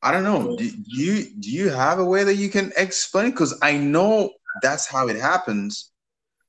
I 0.02 0.12
don't 0.12 0.24
know. 0.24 0.56
Do, 0.56 0.70
do 0.70 1.02
you 1.02 1.34
do 1.40 1.50
you 1.50 1.70
have 1.70 2.00
a 2.00 2.06
way 2.06 2.24
that 2.24 2.36
you 2.36 2.50
can 2.50 2.72
explain? 2.78 3.32
Because 3.32 3.58
I 3.62 3.78
know 3.78 4.32
that's 4.62 4.86
how 4.86 5.08
it 5.08 5.16
happens, 5.16 5.92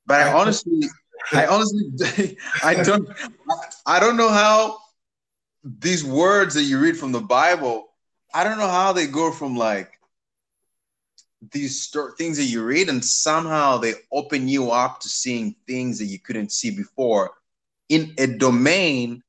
but 0.05 0.21
I 0.21 0.31
honestly, 0.31 0.87
I 1.31 1.45
honestly, 1.45 2.37
I 2.63 2.75
don't, 2.83 3.07
I 3.85 3.99
don't 3.99 4.17
know 4.17 4.29
how 4.29 4.77
these 5.63 6.03
words 6.03 6.55
that 6.55 6.63
you 6.63 6.79
read 6.79 6.97
from 6.97 7.11
the 7.11 7.21
Bible. 7.21 7.87
I 8.33 8.43
don't 8.43 8.57
know 8.57 8.67
how 8.67 8.93
they 8.93 9.07
go 9.07 9.31
from 9.31 9.55
like 9.55 9.91
these 11.51 11.83
st- 11.83 12.17
things 12.17 12.37
that 12.37 12.45
you 12.45 12.63
read 12.63 12.89
and 12.89 13.03
somehow 13.03 13.77
they 13.77 13.93
open 14.11 14.47
you 14.47 14.71
up 14.71 14.99
to 15.01 15.09
seeing 15.09 15.55
things 15.67 15.99
that 15.99 16.05
you 16.05 16.19
couldn't 16.19 16.51
see 16.51 16.69
before 16.69 17.31
in 17.87 18.13
a 18.17 18.27
domain 18.27 19.23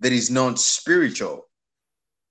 that 0.00 0.12
is 0.12 0.30
non-spiritual, 0.30 1.48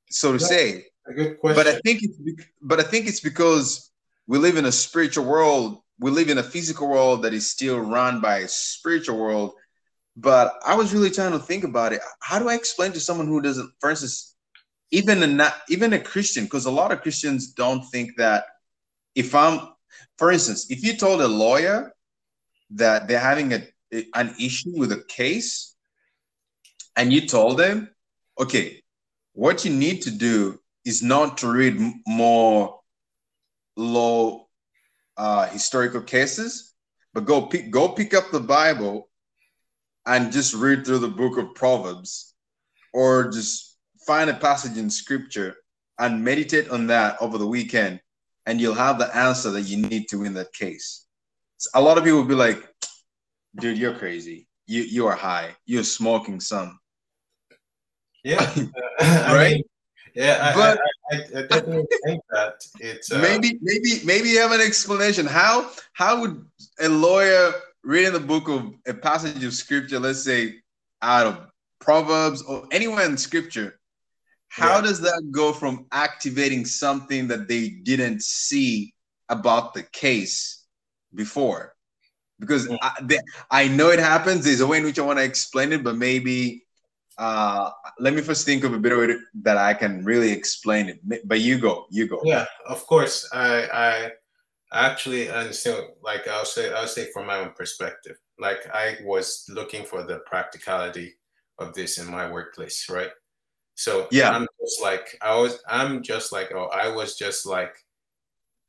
so 0.10 0.34
to 0.34 0.38
That's 0.38 0.48
say 0.48 0.86
a 1.08 1.14
good 1.14 1.40
question 1.40 1.56
but 1.56 1.68
i 1.68 1.80
think 1.80 2.02
it's 2.04 2.18
but 2.62 2.80
i 2.80 2.84
think 2.84 3.08
it's 3.08 3.20
because 3.20 3.92
we 4.28 4.38
live 4.38 4.56
in 4.56 4.66
a 4.66 4.72
spiritual 4.72 5.26
world 5.26 5.83
we 6.04 6.12
live 6.12 6.30
in 6.30 6.38
a 6.38 6.44
physical 6.44 6.90
world 6.90 7.24
that 7.24 7.34
is 7.34 7.50
still 7.50 7.80
run 7.80 8.22
by 8.22 8.40
a 8.40 8.48
spiritual 8.48 9.18
world 9.18 9.54
but 10.16 10.54
i 10.66 10.76
was 10.76 10.94
really 10.94 11.10
trying 11.10 11.32
to 11.32 11.40
think 11.40 11.64
about 11.64 11.94
it. 11.94 12.02
How 12.22 12.40
do 12.40 12.50
i 12.50 12.56
explain 12.56 12.92
to 12.94 13.00
someone 13.00 13.28
who 13.28 13.42
doesn't 13.42 13.72
for 13.80 13.90
instance 13.90 14.36
even 14.92 15.24
a 15.24 15.28
not 15.28 15.54
even 15.70 15.94
a 15.94 16.00
christian 16.00 16.44
because 16.44 16.66
a 16.66 16.72
lot 16.72 16.92
of 16.92 17.02
christians 17.02 17.54
don't 17.54 17.84
think 17.94 18.18
that 18.18 18.44
if 19.16 19.36
I'm, 19.36 19.70
for 20.18 20.32
instance, 20.32 20.70
if 20.70 20.84
you 20.84 20.96
told 20.96 21.22
a 21.22 21.28
lawyer 21.28 21.94
that 22.72 23.08
they're 23.08 23.20
having 23.20 23.54
a, 23.54 23.62
an 24.16 24.36
issue 24.40 24.78
with 24.78 24.92
a 24.92 25.04
case 25.08 25.76
and 26.96 27.12
you 27.14 27.28
told 27.28 27.58
them, 27.58 27.90
okay, 28.40 28.82
what 29.34 29.66
you 29.66 29.72
need 29.72 30.04
to 30.04 30.12
do 30.12 30.60
is 30.86 31.02
not 31.02 31.40
to 31.40 31.52
read 31.52 31.80
more 32.08 32.80
law 33.76 34.43
uh, 35.18 35.48
historical 35.48 36.02
cases, 36.02 36.74
but 37.14 37.26
go 37.26 37.46
pick 37.46 37.72
go 37.72 37.90
pick 37.90 38.14
up 38.14 38.32
the 38.32 38.40
Bible 38.40 39.10
and 40.06 40.32
just 40.32 40.54
read 40.54 40.86
through 40.86 41.00
the 41.00 41.08
book 41.08 41.38
of 41.38 41.56
Proverbs, 41.56 42.34
or 42.94 43.30
just 43.30 43.78
find 44.06 44.30
a 44.30 44.34
passage 44.34 44.78
in 44.78 44.90
Scripture 44.90 45.56
and 46.00 46.24
meditate 46.24 46.70
on 46.70 46.88
that 46.88 47.18
over 47.22 47.38
the 47.38 47.48
weekend, 47.48 48.02
and 48.46 48.60
you'll 48.60 48.74
have 48.74 49.00
the 49.00 49.16
answer 49.16 49.52
that 49.52 49.62
you 49.62 49.78
need 49.78 50.08
to 50.10 50.18
win 50.18 50.34
that 50.34 50.54
case. 50.54 51.06
So 51.58 51.70
a 51.76 51.82
lot 51.82 51.98
of 51.98 52.04
people 52.04 52.20
will 52.20 52.28
be 52.28 52.36
like, 52.36 52.68
dude, 53.56 53.78
you're 53.78 53.96
crazy. 53.96 54.48
You 54.66 54.82
you 54.82 55.08
are 55.08 55.16
high. 55.16 55.56
You're 55.66 55.84
smoking 55.84 56.40
some. 56.40 56.80
Yeah. 58.24 58.44
right? 59.02 59.56
Mean, 59.56 59.64
yeah, 60.16 60.54
but 60.54 60.78
I, 60.80 60.93
I, 61.14 61.40
I, 61.40 61.42
definitely 61.44 61.86
think 62.06 62.22
that 62.32 62.66
it's 62.80 63.12
uh, 63.12 63.20
maybe 63.20 63.60
maybe 63.62 64.02
maybe 64.06 64.30
you 64.30 64.40
have 64.40 64.52
an 64.52 64.62
explanation. 64.62 65.26
How 65.26 65.70
how 65.94 66.22
would 66.22 66.46
a 66.80 66.90
lawyer 66.90 67.54
reading 67.84 68.14
the 68.14 68.20
book 68.20 68.48
of 68.48 68.74
a 68.88 68.94
passage 68.94 69.44
of 69.44 69.54
scripture, 69.54 70.00
let's 70.00 70.24
say 70.24 70.56
out 71.02 71.28
of 71.28 71.48
Proverbs 71.80 72.42
or 72.42 72.66
anywhere 72.72 73.06
in 73.06 73.18
scripture, 73.18 73.80
how 74.48 74.76
yeah. 74.76 74.82
does 74.82 75.02
that 75.02 75.30
go 75.32 75.52
from 75.52 75.88
activating 75.92 76.66
something 76.66 77.28
that 77.28 77.48
they 77.48 77.70
didn't 77.70 78.24
see 78.24 78.94
about 79.30 79.74
the 79.74 79.84
case 79.84 80.66
before? 81.14 81.74
Because 82.40 82.70
yeah. 82.70 82.78
I, 82.82 82.92
they, 83.02 83.20
I, 83.52 83.68
know 83.68 83.90
it 83.90 84.00
happens. 84.00 84.46
There's 84.46 84.62
a 84.62 84.68
way 84.68 84.78
in 84.78 84.84
which 84.84 85.00
I 85.00 85.02
want 85.02 85.20
to 85.20 85.26
explain 85.26 85.74
it, 85.74 85.84
but 85.84 85.98
maybe 85.98 86.64
uh, 87.18 87.70
let 88.00 88.14
me 88.14 88.22
first 88.22 88.46
think 88.46 88.64
of 88.64 88.74
a 88.74 88.80
bit 88.80 88.92
of 88.92 89.00
it 89.10 89.18
that 89.44 89.58
I 89.58 89.74
can 89.74 90.04
really 90.04 90.32
explain 90.32 90.90
it. 90.90 91.28
But 91.28 91.42
you 91.42 91.60
go, 91.60 91.86
you 91.90 92.08
go. 92.08 92.22
Yeah, 92.24 92.46
of 92.68 92.86
course. 92.88 93.30
I, 93.34 93.68
I 93.74 94.12
actually 94.72 95.30
understand. 95.30 95.88
Like 96.02 96.28
I'll 96.28 96.46
say, 96.46 96.74
I'll 96.74 96.88
say 96.88 97.12
from 97.12 97.28
my 97.28 97.38
own 97.38 97.52
perspective. 97.52 98.18
Like 98.40 98.68
I 98.74 98.98
was 99.04 99.46
looking 99.50 99.86
for 99.86 100.04
the 100.04 100.20
practicality 100.26 101.14
of 101.60 101.74
this 101.74 101.98
in 102.00 102.10
my 102.10 102.30
workplace, 102.30 102.90
right? 102.90 103.12
So 103.76 104.08
yeah, 104.12 104.32
I'm 104.32 104.48
just 104.62 104.82
like 104.82 105.18
I 105.22 105.36
was. 105.36 105.60
I'm 105.68 106.02
just 106.04 106.32
like 106.32 106.52
oh, 106.54 106.70
I 106.74 106.90
was 106.90 107.16
just 107.16 107.46
like 107.46 107.76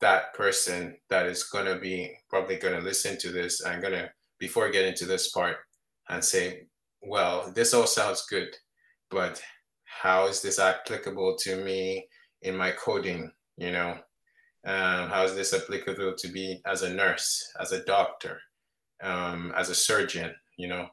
that 0.00 0.34
person 0.34 0.96
that 1.08 1.26
is 1.26 1.44
gonna 1.44 1.78
be 1.78 2.14
probably 2.28 2.56
gonna 2.56 2.80
listen 2.80 3.18
to 3.18 3.30
this. 3.30 3.64
I'm 3.64 3.80
gonna 3.80 4.10
before 4.38 4.70
getting 4.70 4.94
to 4.94 5.06
this 5.06 5.30
part 5.30 5.56
and 6.08 6.22
say, 6.22 6.66
well, 7.06 7.52
this 7.54 7.74
all 7.74 7.86
sounds 7.86 8.26
good, 8.26 8.54
but 9.10 9.42
how 9.84 10.26
is 10.26 10.42
this 10.42 10.58
applicable 10.58 11.36
to 11.38 11.62
me 11.64 12.08
in 12.42 12.56
my 12.56 12.72
coding? 12.72 13.30
You 13.56 13.72
know, 13.72 13.90
um, 14.66 15.08
how 15.08 15.24
is 15.24 15.34
this 15.34 15.54
applicable 15.54 16.14
to 16.16 16.28
be 16.28 16.60
as 16.66 16.82
a 16.82 16.92
nurse, 16.92 17.52
as 17.60 17.72
a 17.72 17.84
doctor, 17.84 18.40
um, 19.02 19.52
as 19.56 19.70
a 19.70 19.74
surgeon? 19.74 20.34
You 20.56 20.68
know, 20.68 20.88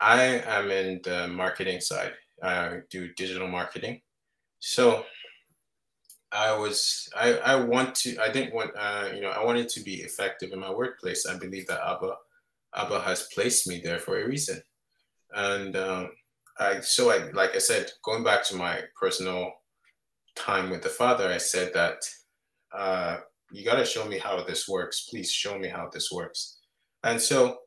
I 0.00 0.42
am 0.46 0.70
in 0.70 1.00
the 1.04 1.28
marketing 1.28 1.80
side 1.80 2.12
I 2.42 2.80
do 2.90 3.12
digital 3.14 3.48
marketing. 3.48 4.00
So 4.60 5.04
I 6.32 6.56
was 6.56 7.08
I, 7.16 7.34
I 7.38 7.54
want 7.56 7.94
to 7.96 8.18
I 8.20 8.30
didn't 8.30 8.54
want 8.54 8.72
uh, 8.76 9.10
you 9.14 9.20
know 9.20 9.30
I 9.30 9.44
wanted 9.44 9.68
to 9.70 9.80
be 9.80 9.96
effective 9.96 10.52
in 10.52 10.60
my 10.60 10.70
workplace. 10.70 11.26
I 11.26 11.38
believe 11.38 11.66
that 11.68 11.80
Abba 11.86 12.14
Abba 12.74 13.00
has 13.00 13.28
placed 13.34 13.66
me 13.66 13.80
there 13.82 13.98
for 13.98 14.20
a 14.20 14.26
reason, 14.26 14.60
and 15.34 15.76
um, 15.76 16.10
I 16.58 16.80
so 16.80 17.10
I 17.10 17.30
like 17.32 17.54
I 17.54 17.58
said 17.58 17.90
going 18.04 18.24
back 18.24 18.44
to 18.44 18.56
my 18.56 18.80
personal 18.98 19.52
time 20.34 20.70
with 20.70 20.82
the 20.82 20.88
Father, 20.88 21.28
I 21.28 21.38
said 21.38 21.72
that 21.74 21.98
uh, 22.72 23.18
you 23.50 23.64
got 23.64 23.76
to 23.76 23.84
show 23.84 24.04
me 24.06 24.18
how 24.18 24.42
this 24.42 24.68
works. 24.68 25.08
Please 25.08 25.30
show 25.30 25.58
me 25.58 25.68
how 25.68 25.88
this 25.92 26.10
works, 26.12 26.58
and 27.02 27.20
so 27.20 27.58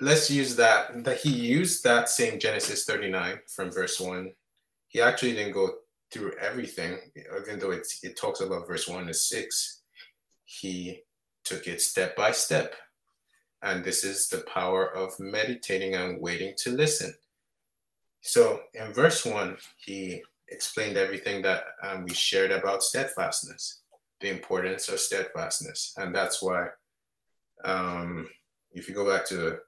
let's 0.00 0.30
use 0.30 0.56
that 0.56 1.04
that 1.04 1.18
he 1.18 1.30
used 1.30 1.82
that 1.84 2.08
same 2.08 2.38
genesis 2.38 2.84
39 2.84 3.40
from 3.48 3.72
verse 3.72 3.98
1 3.98 4.30
he 4.88 5.00
actually 5.00 5.34
didn't 5.34 5.52
go 5.52 5.70
through 6.12 6.32
everything, 6.40 6.98
even 7.14 7.58
though 7.58 7.70
it's, 7.70 8.02
it 8.02 8.16
talks 8.16 8.40
about 8.40 8.66
verse 8.66 8.88
1 8.88 9.06
to 9.06 9.14
6, 9.14 9.82
he 10.44 11.00
took 11.44 11.66
it 11.66 11.82
step 11.82 12.16
by 12.16 12.32
step. 12.32 12.74
And 13.62 13.84
this 13.84 14.04
is 14.04 14.28
the 14.28 14.44
power 14.52 14.94
of 14.94 15.18
meditating 15.18 15.94
and 15.94 16.20
waiting 16.20 16.54
to 16.58 16.70
listen. 16.70 17.14
So 18.20 18.60
in 18.74 18.92
verse 18.92 19.24
1, 19.24 19.56
he 19.76 20.22
explained 20.48 20.96
everything 20.96 21.42
that 21.42 21.64
um, 21.82 22.04
we 22.04 22.14
shared 22.14 22.52
about 22.52 22.82
steadfastness, 22.82 23.80
the 24.20 24.30
importance 24.30 24.88
of 24.88 25.00
steadfastness. 25.00 25.94
And 25.96 26.14
that's 26.14 26.42
why, 26.42 26.68
um, 27.64 28.28
if 28.72 28.88
you 28.88 28.94
go 28.94 29.10
back 29.10 29.26
to, 29.26 29.58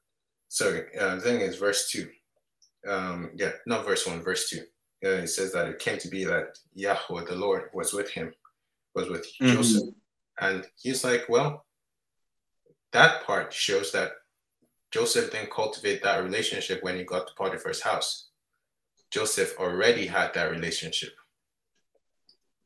sorry, 0.49 0.85
uh, 0.99 1.17
the 1.17 1.21
thing 1.21 1.41
is 1.41 1.57
verse 1.57 1.91
2. 1.91 2.09
Um, 2.89 3.31
yeah, 3.35 3.53
not 3.67 3.85
verse 3.85 4.07
1, 4.07 4.23
verse 4.23 4.49
2 4.51 4.63
uh, 5.05 5.09
it 5.09 5.29
says 5.29 5.53
that 5.53 5.69
it 5.69 5.79
came 5.79 5.99
to 5.99 6.09
be 6.09 6.25
that 6.25 6.59
Yahweh, 6.75 7.25
the 7.25 7.35
Lord, 7.35 7.71
was 7.73 7.93
with 7.93 8.11
him, 8.11 8.33
was 8.95 9.09
with 9.09 9.27
mm-hmm. 9.41 9.55
Joseph. 9.55 9.95
And 10.41 10.67
he's 10.77 11.05
like, 11.05 11.27
well, 11.29 11.65
that 12.93 13.25
part 13.25 13.53
shows 13.53 13.93
that 13.93 14.13
Joseph 14.91 15.31
didn't 15.31 15.51
cultivate 15.51 16.03
that 16.03 16.23
relationship 16.23 16.83
when 16.83 16.97
he 16.97 17.05
got 17.05 17.27
to 17.29 17.35
Potiphar's 17.35 17.83
house. 17.83 18.29
Joseph 19.11 19.59
already 19.59 20.07
had 20.07 20.35
that 20.35 20.51
relationship. 20.51 21.11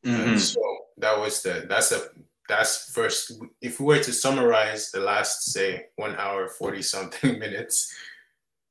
Mm-hmm. 0.04 0.38
So 0.38 0.60
that 0.98 1.18
was 1.18 1.42
the 1.42 1.66
that's 1.68 1.90
the 1.90 2.10
that's 2.48 2.92
first 2.92 3.32
if 3.60 3.80
we 3.80 3.86
were 3.86 4.02
to 4.02 4.12
summarize 4.12 4.90
the 4.90 5.00
last 5.00 5.50
say 5.50 5.86
one 5.96 6.14
hour 6.16 6.46
40 6.48 6.82
something 6.82 7.38
minutes 7.38 7.90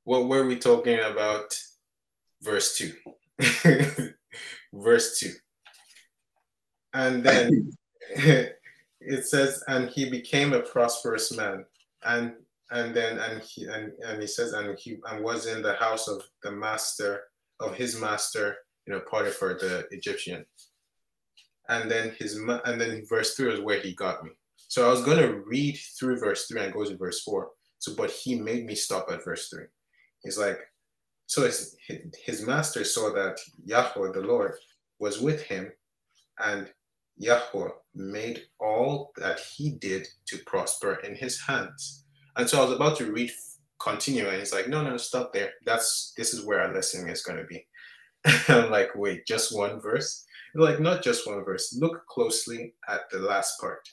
what 0.04 0.28
were 0.28 0.46
we 0.46 0.58
talking 0.58 1.00
about 1.00 1.58
verse 2.44 2.78
2 2.78 2.94
verse 4.74 5.20
2. 5.20 5.32
And 6.94 7.24
then 7.24 7.72
it 9.06 9.28
says, 9.28 9.64
and 9.68 9.90
he 9.90 10.10
became 10.10 10.54
a 10.54 10.62
prosperous 10.62 11.36
man. 11.36 11.66
And 12.04 12.34
and 12.72 12.96
then 12.96 13.20
and 13.20 13.42
he 13.42 13.66
and, 13.66 13.92
and 14.06 14.22
he 14.22 14.28
says, 14.28 14.54
and 14.54 14.78
he 14.80 14.98
and 15.10 15.24
was 15.24 15.46
in 15.48 15.62
the 15.62 15.76
house 15.76 16.08
of 16.08 16.24
the 16.44 16.52
master 16.52 17.24
of 17.60 17.76
his 17.76 18.00
master, 18.00 18.58
you 18.86 18.94
know, 18.94 19.02
Potiphar 19.10 19.56
the 19.56 19.86
Egyptian. 19.92 20.46
And 21.70 21.90
then 21.90 22.16
his 22.20 22.36
and 22.38 22.82
then 22.82 23.04
verse 23.08 23.36
three 23.36 23.54
is 23.54 23.62
where 23.62 23.80
he 23.80 23.94
got 23.94 24.24
me. 24.24 24.32
So 24.58 24.88
I 24.88 24.92
was 24.92 25.04
gonna 25.04 25.42
read 25.46 25.78
through 26.00 26.20
verse 26.20 26.48
three 26.48 26.62
and 26.62 26.74
go 26.74 26.84
to 26.84 26.98
verse 26.98 27.22
four. 27.22 27.52
So, 27.80 27.94
but 27.96 28.12
he 28.12 28.40
made 28.40 28.66
me 28.66 28.76
stop 28.76 29.12
at 29.12 29.24
verse 29.24 29.50
three. 29.50 29.66
He's 30.24 30.38
like, 30.38 30.60
so 31.26 31.44
his, 31.44 31.76
his 32.26 32.46
master 32.46 32.84
saw 32.84 33.12
that 33.14 33.38
Yahweh, 33.66 34.12
the 34.14 34.22
Lord, 34.22 34.54
was 35.00 35.20
with 35.20 35.42
him, 35.42 35.72
and 36.40 36.72
Yahweh 37.18 37.70
made 37.96 38.44
all 38.60 39.12
that 39.18 39.40
he 39.40 39.72
did 39.72 40.08
to 40.26 40.38
prosper 40.46 40.96
in 40.96 41.16
his 41.16 41.40
hands. 41.42 42.06
And 42.36 42.50
so 42.50 42.60
I 42.60 42.66
was 42.66 42.76
about 42.76 42.98
to 42.98 43.12
read, 43.12 43.32
continue, 43.80 44.28
and 44.28 44.40
he's 44.40 44.54
like, 44.54 44.68
no, 44.68 44.84
no, 44.84 44.98
stop 44.98 45.34
there. 45.34 45.52
That's 45.66 46.14
this 46.18 46.34
is 46.34 46.46
where 46.46 46.62
our 46.62 46.74
lesson 46.74 47.08
is 47.08 47.24
going 47.24 47.40
to 47.40 47.46
be. 47.46 47.66
I'm 48.48 48.72
like, 48.72 48.90
wait, 48.96 49.28
just 49.28 49.56
one 49.56 49.80
verse? 49.80 50.26
like, 50.56 50.80
not 50.80 51.04
just 51.04 51.26
one 51.28 51.44
verse. 51.44 51.76
Look 51.80 52.06
closely 52.08 52.76
at 52.88 53.10
the 53.12 53.20
last 53.20 53.60
part. 53.60 53.88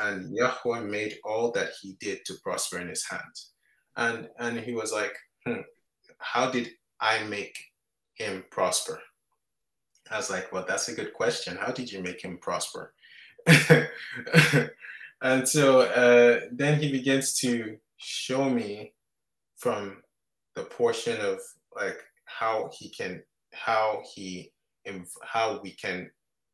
And 0.00 0.34
Yahweh 0.34 0.80
made 0.80 1.18
all 1.24 1.50
that 1.52 1.70
he 1.80 1.96
did 2.00 2.24
to 2.26 2.34
prosper 2.42 2.78
in 2.78 2.88
his 2.88 3.04
hands. 3.04 3.52
And 3.96 4.28
and 4.38 4.58
he 4.58 4.72
was 4.72 4.92
like, 4.92 5.14
hmm, 5.44 5.60
how 6.18 6.50
did 6.50 6.70
I 7.00 7.24
make 7.24 7.56
him 8.14 8.44
prosper? 8.50 9.00
I 10.10 10.16
was 10.16 10.30
like, 10.30 10.52
well, 10.52 10.64
that's 10.66 10.88
a 10.88 10.94
good 10.94 11.12
question. 11.14 11.56
How 11.56 11.70
did 11.72 11.90
you 11.90 12.02
make 12.02 12.22
him 12.22 12.38
prosper? 12.38 12.92
and 15.22 15.48
so 15.48 15.82
uh, 15.82 16.40
then 16.52 16.80
he 16.80 16.90
begins 16.90 17.34
to 17.40 17.76
show 17.96 18.50
me 18.50 18.92
from 19.56 20.02
the 20.56 20.64
portion 20.64 21.20
of 21.20 21.38
like 21.76 21.98
how 22.24 22.70
he 22.76 22.88
can, 22.88 23.22
how 23.52 24.02
he, 24.14 24.52
how 25.22 25.60
we 25.62 25.70
can 25.70 26.10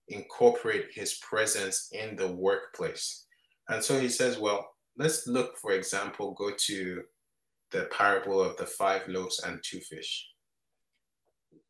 incorporate 0.09 0.87
his 0.93 1.15
presence 1.15 1.89
in 1.93 2.15
the 2.17 2.29
workplace. 2.29 3.27
And 3.69 3.83
so 3.83 3.99
he 3.99 4.09
says, 4.09 4.39
well, 4.39 4.69
let's 4.99 5.27
look, 5.27 5.57
for 5.57 5.73
example, 5.73 6.35
go 6.35 6.51
to 6.57 7.03
the 7.71 7.89
parable 7.97 8.41
of 8.41 8.57
the 8.57 8.67
five 8.67 9.09
loaves 9.09 9.43
and 9.43 9.61
two 9.63 9.81
fish. 9.81 10.29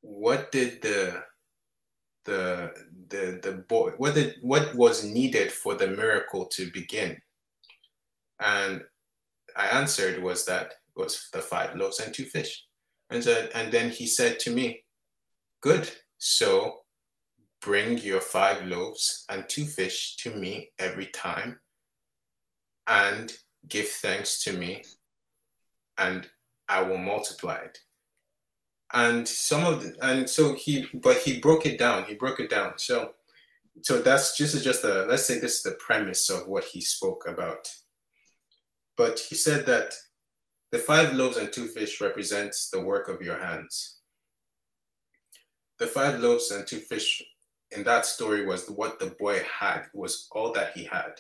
What 0.01 0.53
did 0.53 0.83
the 0.83 1.23
the 2.27 2.73
the 3.09 3.41
the 3.43 3.53
boy 3.69 3.91
what 3.97 4.17
what 4.43 4.75
was 4.75 5.05
needed 5.05 5.51
for 5.53 5.75
the 5.75 5.89
miracle 5.89 6.47
to 6.47 6.71
begin? 6.73 7.17
And 8.41 8.83
I 9.57 9.67
answered 9.69 10.23
was 10.23 10.45
that 10.47 10.75
was 10.97 11.29
the 11.33 11.41
five 11.41 11.77
loaves 11.77 12.01
and 12.01 12.13
two 12.13 12.25
fish. 12.25 12.65
And 13.11 13.23
said, 13.23 13.51
and 13.55 13.73
then 13.73 13.91
he 13.91 14.07
said 14.07 14.41
to 14.41 14.51
me, 14.51 14.85
Good, 15.61 15.91
so 16.19 16.81
bring 17.61 17.99
your 17.99 18.21
five 18.21 18.67
loaves 18.67 19.25
and 19.29 19.49
two 19.49 19.65
fish 19.65 20.17
to 20.17 20.31
me 20.35 20.71
every 20.79 21.07
time 21.07 21.59
and 22.87 23.33
give 23.69 23.89
thanks 23.89 24.43
to 24.45 24.53
me 24.53 24.83
and 25.99 26.29
I 26.69 26.83
will 26.83 26.99
multiply 26.99 27.57
it. 27.57 27.79
And 28.97 29.29
some 29.29 29.63
of 29.63 29.83
the, 29.83 29.95
and 30.01 30.29
so 30.29 30.55
he, 30.55 30.87
but 30.95 31.19
he 31.19 31.39
broke 31.39 31.67
it 31.67 31.79
down. 31.79 32.05
He 32.05 32.15
broke 32.15 32.41
it 32.41 32.49
down. 32.49 32.79
So, 32.79 33.11
so 33.83 34.01
that's 34.01 34.39
just 34.39 34.65
just 34.65 34.85
a 34.85 35.05
let's 35.05 35.27
say 35.27 35.39
this 35.39 35.57
is 35.57 35.63
the 35.63 35.73
premise 35.73 36.31
of 36.31 36.49
what 36.49 36.65
he 36.65 36.81
spoke 36.81 37.27
about. 37.29 37.69
But 38.97 39.19
he 39.19 39.35
said 39.35 39.67
that 39.67 39.93
the 40.73 40.79
five 40.79 41.13
loaves 41.13 41.37
and 41.37 41.53
two 41.53 41.67
fish 41.67 42.01
represents 42.01 42.71
the 42.71 42.81
work 42.81 43.09
of 43.09 43.21
your 43.21 43.39
hands. 43.39 43.99
The 45.79 45.87
five 45.87 46.21
loaves 46.21 46.51
and 46.51 46.67
two 46.67 46.79
fish 46.79 47.23
in 47.73 47.85
that 47.85 48.07
story 48.07 48.47
was 48.47 48.67
what 48.71 48.99
the 48.99 49.15
boy 49.19 49.43
had, 49.61 49.83
was 49.93 50.27
all 50.33 50.53
that 50.53 50.73
he 50.73 50.85
had. 50.85 51.13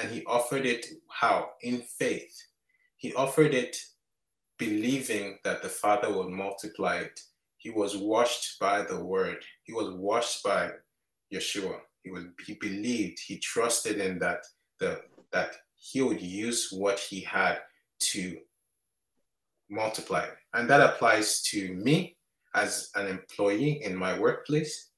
And 0.00 0.08
he 0.12 0.24
offered 0.26 0.64
it 0.64 0.86
how? 1.08 1.50
In 1.62 1.82
faith. 1.98 2.40
He 2.98 3.12
offered 3.14 3.52
it 3.52 3.76
believing 4.60 5.38
that 5.42 5.62
the 5.62 5.68
Father 5.68 6.12
would 6.12 6.28
multiply 6.28 6.96
it. 6.98 7.18
He 7.56 7.70
was 7.70 7.96
washed 7.96 8.60
by 8.60 8.82
the 8.82 9.02
word. 9.02 9.42
He 9.64 9.72
was 9.72 9.90
washed 9.90 10.44
by 10.44 10.70
Yeshua. 11.32 11.78
He 12.02 12.10
was 12.10 12.24
he 12.46 12.54
believed, 12.54 13.18
he 13.18 13.38
trusted 13.38 13.96
in 13.98 14.18
that 14.20 14.44
the 14.78 15.00
that 15.32 15.56
he 15.76 16.02
would 16.02 16.20
use 16.20 16.70
what 16.70 16.98
he 16.98 17.20
had 17.20 17.58
to 18.12 18.38
multiply. 19.70 20.26
And 20.54 20.68
that 20.68 20.80
applies 20.80 21.42
to 21.50 21.72
me 21.74 22.16
as 22.54 22.90
an 22.94 23.06
employee 23.06 23.82
in 23.82 23.96
my 23.96 24.18
workplace, 24.18 24.90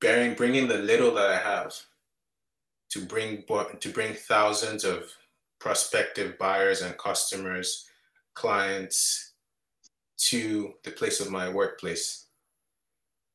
bearing 0.00 0.34
bringing 0.34 0.68
the 0.68 0.78
little 0.78 1.14
that 1.14 1.30
I 1.30 1.38
have 1.38 1.74
to 2.92 3.00
bring 3.04 3.44
to 3.80 3.88
bring 3.90 4.14
thousands 4.14 4.84
of 4.84 5.10
prospective 5.60 6.38
buyers 6.38 6.82
and 6.82 6.96
customers 6.98 7.88
clients 8.34 9.34
to 10.16 10.74
the 10.84 10.90
place 10.90 11.20
of 11.20 11.30
my 11.30 11.48
workplace 11.48 12.26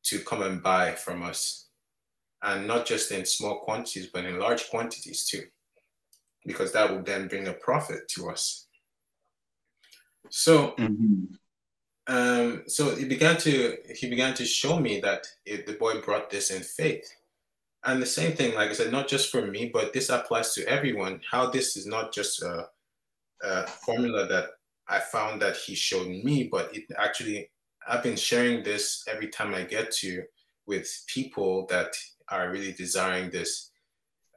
to 0.03 0.19
come 0.19 0.41
and 0.41 0.63
buy 0.63 0.93
from 0.93 1.23
us. 1.23 1.67
And 2.41 2.67
not 2.67 2.85
just 2.85 3.11
in 3.11 3.25
small 3.25 3.59
quantities, 3.59 4.07
but 4.13 4.23
in 4.25 4.39
large 4.39 4.69
quantities 4.69 5.25
too, 5.25 5.43
because 6.45 6.71
that 6.71 6.89
would 6.89 7.05
then 7.05 7.27
bring 7.27 7.47
a 7.47 7.53
profit 7.53 8.07
to 8.15 8.29
us. 8.29 8.67
So, 10.29 10.71
mm-hmm. 10.77 11.25
um, 12.07 12.63
so 12.67 12.95
he 12.95 13.05
began 13.05 13.35
to 13.37 13.75
he 13.93 14.09
began 14.09 14.33
to 14.35 14.45
show 14.45 14.79
me 14.79 15.01
that 15.01 15.27
it, 15.45 15.67
the 15.67 15.73
boy 15.73 15.99
brought 16.01 16.29
this 16.29 16.49
in 16.51 16.61
faith, 16.61 17.11
and 17.83 18.01
the 18.01 18.05
same 18.05 18.35
thing, 18.35 18.55
like 18.55 18.69
I 18.69 18.73
said, 18.73 18.91
not 18.91 19.07
just 19.07 19.31
for 19.31 19.45
me, 19.45 19.69
but 19.73 19.91
this 19.91 20.09
applies 20.09 20.53
to 20.53 20.65
everyone. 20.67 21.21
How 21.29 21.49
this 21.49 21.75
is 21.75 21.85
not 21.85 22.13
just 22.13 22.41
a, 22.41 22.69
a 23.43 23.67
formula 23.67 24.27
that 24.27 24.45
I 24.89 24.99
found 24.99 25.41
that 25.41 25.55
he 25.55 25.75
showed 25.75 26.07
me, 26.07 26.49
but 26.51 26.75
it 26.75 26.85
actually, 26.97 27.51
I've 27.87 28.03
been 28.03 28.15
sharing 28.15 28.63
this 28.63 29.03
every 29.07 29.27
time 29.27 29.53
I 29.53 29.63
get 29.63 29.91
to 29.97 30.23
with 30.65 30.87
people 31.07 31.67
that 31.69 31.93
are 32.27 32.51
really 32.51 32.73
desiring 32.73 33.29
this. 33.29 33.71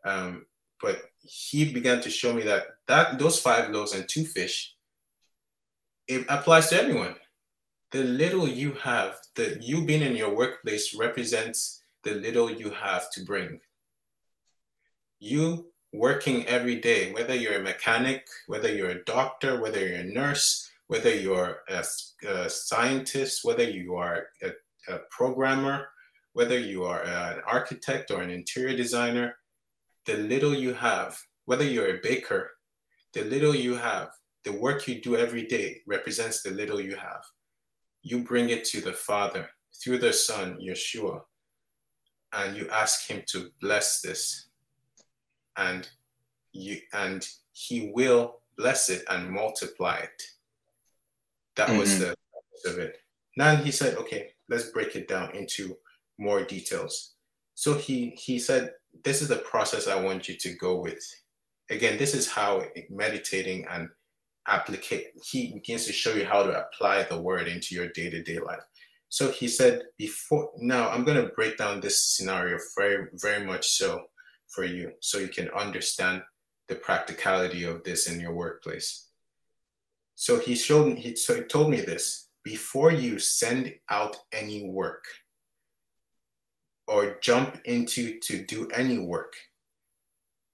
Um, 0.05 0.47
but 0.81 1.01
he 1.21 1.73
began 1.73 2.01
to 2.03 2.11
show 2.11 2.33
me 2.33 2.43
that 2.43 2.65
that 2.88 3.19
those 3.19 3.41
five 3.41 3.71
loaves 3.71 3.95
and 3.95 4.09
two 4.09 4.25
fish, 4.25 4.75
it 6.07 6.27
applies 6.29 6.69
to 6.71 6.81
everyone. 6.81 7.15
The 7.93 8.03
little 8.03 8.49
you 8.49 8.73
have, 8.83 9.17
the 9.37 9.59
you 9.61 9.85
being 9.85 10.03
in 10.03 10.17
your 10.17 10.35
workplace 10.35 10.95
represents 10.95 11.83
the 12.03 12.15
little 12.15 12.51
you 12.51 12.71
have 12.71 13.11
to 13.12 13.25
bring. 13.25 13.61
You 15.21 15.72
working 15.92 16.46
every 16.46 16.76
day, 16.76 17.12
whether 17.12 17.35
you're 17.35 17.61
a 17.61 17.62
mechanic, 17.62 18.26
whether 18.46 18.72
you're 18.72 18.90
a 18.90 19.05
doctor, 19.05 19.61
whether 19.61 19.87
you're 19.87 19.98
a 19.98 20.05
nurse, 20.05 20.70
whether 20.87 21.14
you're 21.14 21.59
a, 21.68 21.85
a 22.28 22.50
scientist, 22.50 23.44
whether 23.44 23.64
you 23.64 23.96
are 23.96 24.26
a, 24.42 24.50
a 24.92 25.00
programmer, 25.11 25.88
whether 26.33 26.59
you 26.59 26.85
are 26.85 27.02
an 27.02 27.40
architect 27.46 28.11
or 28.11 28.22
an 28.22 28.31
interior 28.31 28.76
designer, 28.76 29.37
the 30.07 30.16
little 30.16 30.55
you 30.55 30.72
have, 30.72 31.18
whether 31.44 31.64
you're 31.64 31.96
a 31.96 32.00
baker, 32.02 32.50
the 33.12 33.24
little 33.24 33.55
you 33.55 33.74
have, 33.74 34.09
the 34.44 34.52
work 34.52 34.88
you 34.88 35.00
do 35.00 35.16
every 35.16 35.46
day 35.46 35.81
represents 35.87 36.42
the 36.42 36.50
little 36.50 36.81
you 36.81 36.96
have. 36.96 37.22
You 38.02 38.24
bring 38.24 38.48
it 38.48 38.64
to 38.66 38.81
the 38.81 38.92
Father 38.92 39.48
through 39.83 39.98
the 39.98 40.12
Son, 40.12 40.59
Yeshua, 40.61 41.20
and 42.33 42.57
you 42.57 42.68
ask 42.70 43.07
him 43.09 43.22
to 43.28 43.50
bless 43.61 44.00
this. 44.00 44.48
And 45.57 45.88
you 46.53 46.79
and 46.93 47.27
he 47.53 47.93
will 47.95 48.41
bless 48.57 48.88
it 48.91 49.05
and 49.09 49.31
multiply 49.31 49.97
it. 49.97 50.23
That 51.57 51.69
mm-hmm. 51.69 51.79
was 51.79 51.99
the 51.99 52.17
of 52.67 52.79
it. 52.79 52.99
Now 53.37 53.57
he 53.57 53.71
said, 53.71 53.97
okay, 53.97 54.31
let's 54.49 54.71
break 54.71 54.95
it 54.95 55.09
down 55.09 55.35
into 55.35 55.77
more 56.19 56.45
details. 56.45 57.15
So 57.55 57.75
he 57.75 58.11
he 58.11 58.38
said, 58.38 58.73
this 59.05 59.23
is 59.23 59.29
the 59.29 59.37
process 59.37 59.88
I 59.88 60.01
want 60.01 60.29
you 60.29 60.37
to 60.37 60.55
go 60.55 60.81
with. 60.81 61.03
Again, 61.71 61.99
this 61.99 62.15
is 62.15 62.29
how 62.29 62.62
meditating 62.91 63.67
and 63.71 63.88
applicate 64.47 65.12
he 65.31 65.53
begins 65.55 65.87
to 65.87 65.93
show 65.93 66.12
you 66.12 66.25
how 66.25 66.43
to 66.43 66.67
apply 66.67 67.05
the 67.05 67.21
word 67.21 67.49
into 67.49 67.75
your 67.75 67.88
day-to-day 67.88 68.38
life. 68.38 68.62
So 69.09 69.31
he 69.31 69.49
said, 69.49 69.83
before 69.99 70.51
now 70.59 70.91
I'm 70.91 71.05
going 71.05 71.23
to 71.23 71.33
break 71.35 71.57
down 71.57 71.81
this 71.81 72.05
scenario 72.05 72.59
very, 72.77 73.09
very 73.15 73.45
much 73.47 73.69
so 73.69 74.05
for 74.55 74.65
you, 74.65 74.93
so 75.01 75.19
you 75.19 75.29
can 75.29 75.49
understand 75.51 76.23
the 76.69 76.75
practicality 76.75 77.65
of 77.65 77.83
this 77.85 78.09
in 78.09 78.21
your 78.21 78.35
workplace. 78.35 79.09
So 80.15 80.38
he 80.38 80.55
showed 80.55 80.99
he, 80.99 81.17
so 81.17 81.35
he 81.35 81.43
told 81.43 81.71
me 81.71 81.81
this 81.81 82.29
before 82.45 82.93
you 82.93 83.19
send 83.19 83.75
out 83.88 84.17
any 84.33 84.69
work 84.69 85.05
or 86.87 87.19
jump 87.23 87.61
into 87.65 88.19
to 88.21 88.45
do 88.45 88.69
any 88.75 88.99
work, 88.99 89.35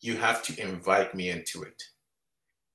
you 0.01 0.17
have 0.17 0.43
to 0.45 0.61
invite 0.61 1.15
me 1.15 1.31
into 1.31 1.63
it. 1.63 1.83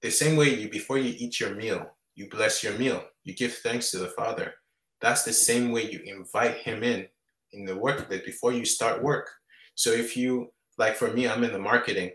The 0.01 0.11
same 0.11 0.35
way 0.35 0.53
you 0.53 0.69
before 0.69 0.97
you 0.97 1.13
eat 1.17 1.39
your 1.39 1.55
meal, 1.55 1.89
you 2.15 2.29
bless 2.29 2.63
your 2.63 2.73
meal, 2.73 3.03
you 3.23 3.33
give 3.33 3.55
thanks 3.55 3.91
to 3.91 3.99
the 3.99 4.09
Father. 4.09 4.53
That's 4.99 5.23
the 5.23 5.33
same 5.33 5.71
way 5.71 5.89
you 5.89 6.01
invite 6.05 6.57
him 6.57 6.83
in 6.83 7.07
in 7.53 7.65
the 7.65 7.77
workplace 7.77 8.25
before 8.25 8.51
you 8.51 8.65
start 8.65 9.03
work. 9.03 9.29
So 9.75 9.91
if 9.91 10.17
you 10.17 10.51
like 10.77 10.95
for 10.95 11.11
me, 11.11 11.27
I'm 11.27 11.43
in 11.43 11.53
the 11.53 11.59
marketing 11.59 12.11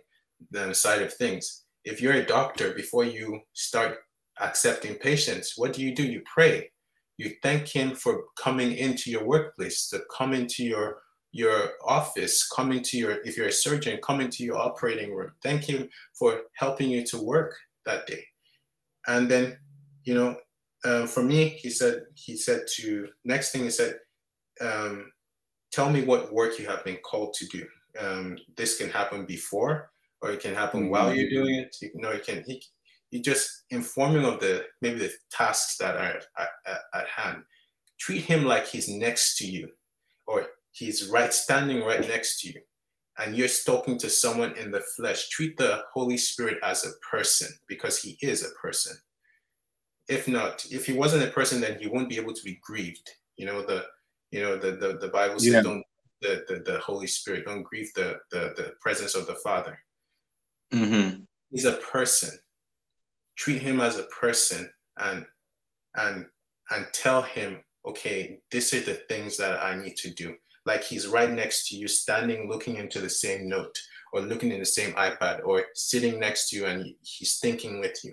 side 0.73 1.03
of 1.03 1.12
things. 1.12 1.64
If 1.85 2.01
you're 2.01 2.14
a 2.14 2.27
doctor, 2.27 2.73
before 2.75 3.05
you 3.05 3.40
start 3.55 3.99
accepting 4.40 4.94
patients, 4.97 5.55
what 5.57 5.73
do 5.73 5.83
you 5.83 5.94
do? 5.94 6.05
You 6.05 6.23
pray. 6.33 6.71
You 7.16 7.33
thank 7.42 7.68
him 7.68 7.94
for 7.94 8.25
coming 8.37 8.73
into 8.77 9.11
your 9.11 9.25
workplace, 9.25 9.88
to 9.88 10.03
come 10.16 10.33
into 10.33 10.64
your 10.64 11.03
your 11.33 11.73
office, 11.85 12.49
coming 12.49 12.83
to 12.83 12.97
your 12.97 13.12
if 13.25 13.37
you're 13.37 13.49
a 13.49 13.53
surgeon, 13.53 13.99
coming 14.03 14.31
to 14.31 14.44
your 14.44 14.57
operating 14.57 15.12
room. 15.14 15.33
Thank 15.42 15.64
him 15.64 15.88
for 16.18 16.42
helping 16.55 16.90
you 16.90 17.05
to 17.07 17.23
work 17.23 17.57
that 17.87 18.07
day. 18.07 18.25
And 19.07 19.29
then, 19.29 19.59
you 20.05 20.14
know, 20.14 20.37
uh, 20.85 21.07
for 21.07 21.23
me, 21.23 21.49
he 21.49 21.71
said 21.71 22.03
he 22.14 22.37
said 22.37 22.62
to 22.77 23.09
next 23.25 23.51
thing 23.51 23.64
he 23.64 23.71
said, 23.71 23.99
um, 24.61 25.11
tell 25.73 25.90
me 25.90 26.03
what 26.03 26.33
work 26.33 26.59
you 26.59 26.66
have 26.66 26.85
been 26.85 26.99
called 26.99 27.35
to 27.35 27.47
do. 27.47 27.66
Um, 27.98 28.38
this 28.57 28.79
can 28.79 28.90
happen 28.90 29.24
before, 29.24 29.90
or 30.20 30.31
it 30.31 30.40
can 30.40 30.55
happen 30.55 30.83
mm-hmm. 30.83 30.90
while 30.90 31.14
you're 31.14 31.31
doing 31.31 31.55
it. 31.57 31.77
You 31.81 31.90
know, 31.94 32.11
it 32.11 32.24
can 32.24 32.44
he 32.46 32.62
you 33.11 33.22
just 33.22 33.64
inform 33.70 34.16
him 34.16 34.24
of 34.24 34.40
the 34.40 34.64
maybe 34.83 34.98
the 34.98 35.12
tasks 35.31 35.77
that 35.79 35.96
are 35.96 36.20
at, 36.38 36.48
at, 36.66 36.81
at 36.94 37.07
hand. 37.09 37.42
Treat 37.98 38.22
him 38.22 38.44
like 38.44 38.66
he's 38.66 38.88
next 38.88 39.38
to 39.38 39.46
you, 39.46 39.68
or 40.27 40.46
he's 40.72 41.09
right 41.09 41.33
standing 41.33 41.83
right 41.83 42.07
next 42.07 42.40
to 42.40 42.48
you, 42.48 42.61
and 43.18 43.35
you're 43.35 43.48
talking 43.66 43.98
to 43.98 44.11
someone 44.11 44.57
in 44.57 44.70
the 44.70 44.83
flesh. 44.96 45.29
Treat 45.29 45.57
the 45.57 45.83
Holy 45.92 46.16
Spirit 46.16 46.59
as 46.62 46.85
a 46.85 46.92
person 47.11 47.48
because 47.66 48.01
he 48.01 48.18
is 48.22 48.44
a 48.44 48.55
person. 48.61 48.96
If 50.09 50.29
not, 50.29 50.64
if 50.70 50.87
he 50.87 50.92
wasn't 50.92 51.24
a 51.24 51.33
person, 51.33 51.61
then 51.61 51.79
he 51.79 51.88
won't 51.88 52.09
be 52.09 52.16
able 52.16 52.35
to 52.35 52.44
be 52.44 52.59
grieved. 52.62 53.11
You 53.37 53.46
know 53.46 53.62
the 53.62 53.87
you 54.31 54.42
know 54.42 54.57
the 54.57 54.72
the, 54.72 54.98
the 54.98 55.09
Bible 55.09 55.38
says 55.38 55.55
yeah. 55.55 55.62
don't 55.62 55.85
the, 56.20 56.44
the 56.48 56.62
the 56.70 56.78
Holy 56.81 57.07
Spirit 57.07 57.46
don't 57.46 57.62
grieve 57.62 57.92
the 57.94 58.18
the 58.31 58.52
the 58.57 58.72
presence 58.81 59.14
of 59.14 59.26
the 59.26 59.37
Father. 59.37 59.78
Mm-hmm. 60.72 61.20
He's 61.50 61.64
a 61.64 61.72
person 61.72 62.38
treat 63.38 63.62
him 63.62 63.81
as 63.81 63.98
a 63.98 64.02
person 64.04 64.68
and 64.98 65.24
and 65.94 66.26
and 66.70 66.87
tell 66.92 67.22
him 67.22 67.59
okay 67.87 68.40
these 68.50 68.74
are 68.74 68.81
the 68.81 68.94
things 69.09 69.37
that 69.37 69.62
i 69.62 69.76
need 69.76 69.96
to 69.96 70.11
do 70.11 70.35
like 70.66 70.83
he's 70.83 71.07
right 71.07 71.31
next 71.31 71.68
to 71.68 71.76
you 71.76 71.88
standing 71.88 72.48
looking 72.48 72.76
into 72.76 73.00
the 73.00 73.09
same 73.09 73.48
note 73.48 73.78
or 74.12 74.20
looking 74.20 74.50
in 74.50 74.59
the 74.59 74.66
same 74.66 74.92
ipad 74.94 75.40
or 75.44 75.64
sitting 75.74 76.18
next 76.18 76.50
to 76.50 76.57
you 76.57 76.66
and 76.66 76.85
he's 77.00 77.38
thinking 77.38 77.81
with 77.81 77.96
you 78.04 78.12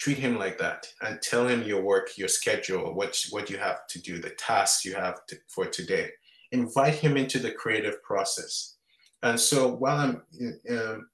treat 0.00 0.18
him 0.18 0.38
like 0.38 0.58
that 0.58 0.86
and 1.02 1.22
tell 1.22 1.46
him 1.46 1.62
your 1.62 1.82
work 1.82 2.16
your 2.16 2.28
schedule 2.28 2.94
what 2.94 3.16
what 3.30 3.48
you 3.50 3.58
have 3.58 3.86
to 3.86 4.00
do 4.00 4.18
the 4.18 4.30
tasks 4.30 4.84
you 4.84 4.94
have 4.94 5.24
to, 5.26 5.36
for 5.46 5.66
today 5.66 6.08
invite 6.52 6.94
him 6.94 7.16
into 7.16 7.38
the 7.38 7.52
creative 7.52 8.02
process 8.02 8.76
and 9.22 9.38
so 9.38 9.68
while 9.68 9.98
i'm 9.98 10.22
um, 10.70 11.08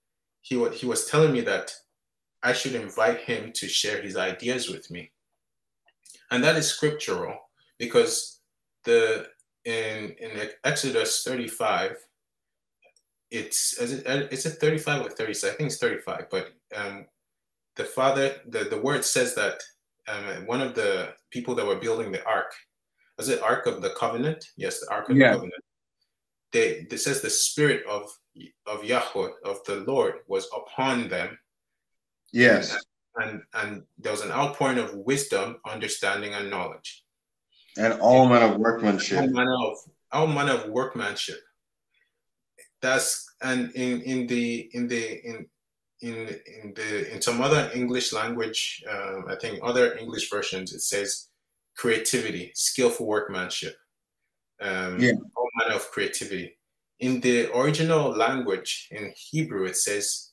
he, 0.46 0.64
he 0.70 0.86
was 0.86 1.06
telling 1.06 1.32
me 1.32 1.40
that 1.40 1.74
I 2.42 2.52
should 2.52 2.76
invite 2.76 3.22
him 3.22 3.52
to 3.54 3.68
share 3.68 4.00
his 4.00 4.16
ideas 4.16 4.68
with 4.68 4.88
me. 4.92 5.10
And 6.30 6.44
that 6.44 6.54
is 6.54 6.68
scriptural 6.68 7.36
because 7.78 8.40
the 8.84 9.26
in 9.64 10.14
in 10.20 10.48
Exodus 10.62 11.24
35, 11.24 11.96
it's 13.32 13.76
is 13.80 13.92
it, 13.94 14.32
is 14.32 14.46
it 14.46 14.60
35 14.60 15.06
or 15.06 15.10
36? 15.10 15.52
I 15.52 15.56
think 15.56 15.70
it's 15.70 15.78
35, 15.78 16.26
but 16.30 16.52
um, 16.76 17.06
the 17.76 17.84
father, 17.84 18.36
the, 18.48 18.64
the 18.64 18.80
word 18.80 19.04
says 19.04 19.34
that 19.34 19.60
um, 20.08 20.46
one 20.46 20.60
of 20.60 20.74
the 20.74 21.14
people 21.30 21.54
that 21.54 21.66
were 21.66 21.76
building 21.76 22.12
the 22.12 22.24
ark, 22.26 22.52
was 23.18 23.28
it 23.28 23.42
Ark 23.42 23.66
of 23.66 23.80
the 23.80 23.90
Covenant? 23.90 24.44
Yes, 24.56 24.80
the 24.80 24.90
Ark 24.90 25.08
of 25.08 25.16
yeah. 25.16 25.28
the 25.28 25.34
Covenant. 25.34 25.64
They, 26.52 26.86
it 26.90 27.00
says 27.00 27.20
the 27.20 27.30
spirit 27.30 27.84
of 27.86 28.10
of 28.66 28.84
Yahweh, 28.84 29.30
of 29.46 29.64
the 29.64 29.76
Lord, 29.86 30.16
was 30.28 30.46
upon 30.54 31.08
them 31.08 31.38
Yes. 32.36 32.76
And, 33.16 33.40
and 33.54 33.82
there 33.98 34.12
was 34.12 34.20
an 34.20 34.30
outpouring 34.30 34.78
of 34.78 34.94
wisdom, 34.94 35.56
understanding, 35.66 36.34
and 36.34 36.50
knowledge. 36.50 37.02
And 37.78 37.94
all 38.00 38.28
manner 38.28 38.52
of 38.52 38.58
workmanship. 38.58 39.20
All 39.20 39.28
manner 39.28 39.54
of 39.54 39.76
all 40.12 40.26
manner 40.26 40.52
of 40.52 40.68
workmanship. 40.68 41.40
That's 42.80 43.26
and 43.42 43.70
in 43.72 44.02
in 44.02 44.26
the 44.26 44.68
in 44.72 44.86
the 44.88 45.26
in 45.26 45.46
in 46.02 46.14
in 46.62 46.74
the 46.74 47.12
in 47.12 47.22
some 47.22 47.40
other 47.40 47.70
English 47.74 48.12
language, 48.12 48.82
um, 48.90 49.24
I 49.28 49.36
think 49.36 49.60
other 49.62 49.96
English 49.96 50.30
versions, 50.30 50.72
it 50.72 50.80
says 50.80 51.28
creativity, 51.76 52.52
skillful 52.54 53.06
workmanship. 53.06 53.76
Um, 54.60 55.00
yeah. 55.00 55.12
All 55.36 55.48
manner 55.56 55.76
of 55.76 55.90
creativity. 55.90 56.56
In 57.00 57.20
the 57.20 57.54
original 57.54 58.10
language, 58.10 58.88
in 58.90 59.12
Hebrew, 59.14 59.66
it 59.66 59.76
says 59.76 60.32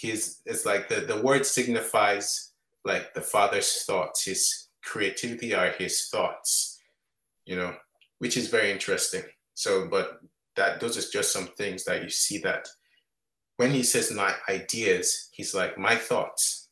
his 0.00 0.40
it's 0.44 0.64
like 0.64 0.88
the, 0.88 1.00
the 1.00 1.20
word 1.20 1.44
signifies 1.44 2.52
like 2.84 3.14
the 3.14 3.20
father's 3.20 3.84
thoughts 3.84 4.24
his 4.24 4.68
creativity 4.82 5.54
are 5.54 5.70
his 5.70 6.08
thoughts 6.08 6.78
you 7.44 7.56
know 7.56 7.74
which 8.18 8.36
is 8.36 8.48
very 8.48 8.70
interesting 8.70 9.22
so 9.54 9.88
but 9.88 10.20
that 10.56 10.80
those 10.80 10.96
are 10.96 11.10
just 11.10 11.32
some 11.32 11.48
things 11.58 11.84
that 11.84 12.02
you 12.02 12.10
see 12.10 12.38
that 12.38 12.68
when 13.58 13.70
he 13.70 13.82
says 13.82 14.10
my 14.10 14.34
ideas 14.48 15.28
he's 15.32 15.54
like 15.54 15.78
my 15.78 15.94
thoughts 15.94 16.70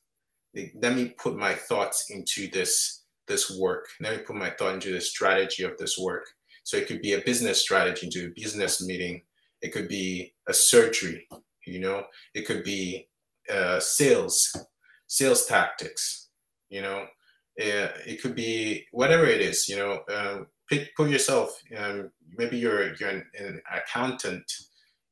let 0.82 0.96
me 0.96 1.14
put 1.18 1.36
my 1.36 1.54
thoughts 1.54 2.10
into 2.10 2.50
this 2.50 3.04
this 3.28 3.56
work 3.58 3.86
let 4.00 4.16
me 4.16 4.22
put 4.22 4.36
my 4.36 4.50
thought 4.50 4.74
into 4.74 4.92
the 4.92 5.00
strategy 5.00 5.62
of 5.62 5.76
this 5.78 5.98
work 5.98 6.24
so 6.64 6.76
it 6.76 6.88
could 6.88 7.02
be 7.02 7.12
a 7.12 7.20
business 7.20 7.60
strategy 7.60 8.06
into 8.06 8.26
a 8.26 8.40
business 8.40 8.84
meeting 8.84 9.22
it 9.62 9.72
could 9.72 9.88
be 9.88 10.34
a 10.48 10.54
surgery 10.54 11.28
you 11.66 11.78
know 11.78 12.04
it 12.34 12.46
could 12.46 12.64
be 12.64 13.08
uh, 13.52 13.80
sales, 13.80 14.56
sales 15.06 15.46
tactics. 15.46 16.28
You 16.68 16.82
know, 16.82 17.02
uh, 17.60 17.88
it 18.06 18.20
could 18.20 18.34
be 18.34 18.86
whatever 18.92 19.24
it 19.24 19.40
is. 19.40 19.68
You 19.68 19.76
know, 19.76 20.00
um, 20.12 20.46
pick, 20.68 20.94
put 20.96 21.10
yourself. 21.10 21.56
Um, 21.76 22.10
maybe 22.36 22.58
you're 22.58 22.94
you're 22.96 23.10
an, 23.10 23.24
an 23.38 23.60
accountant. 23.72 24.50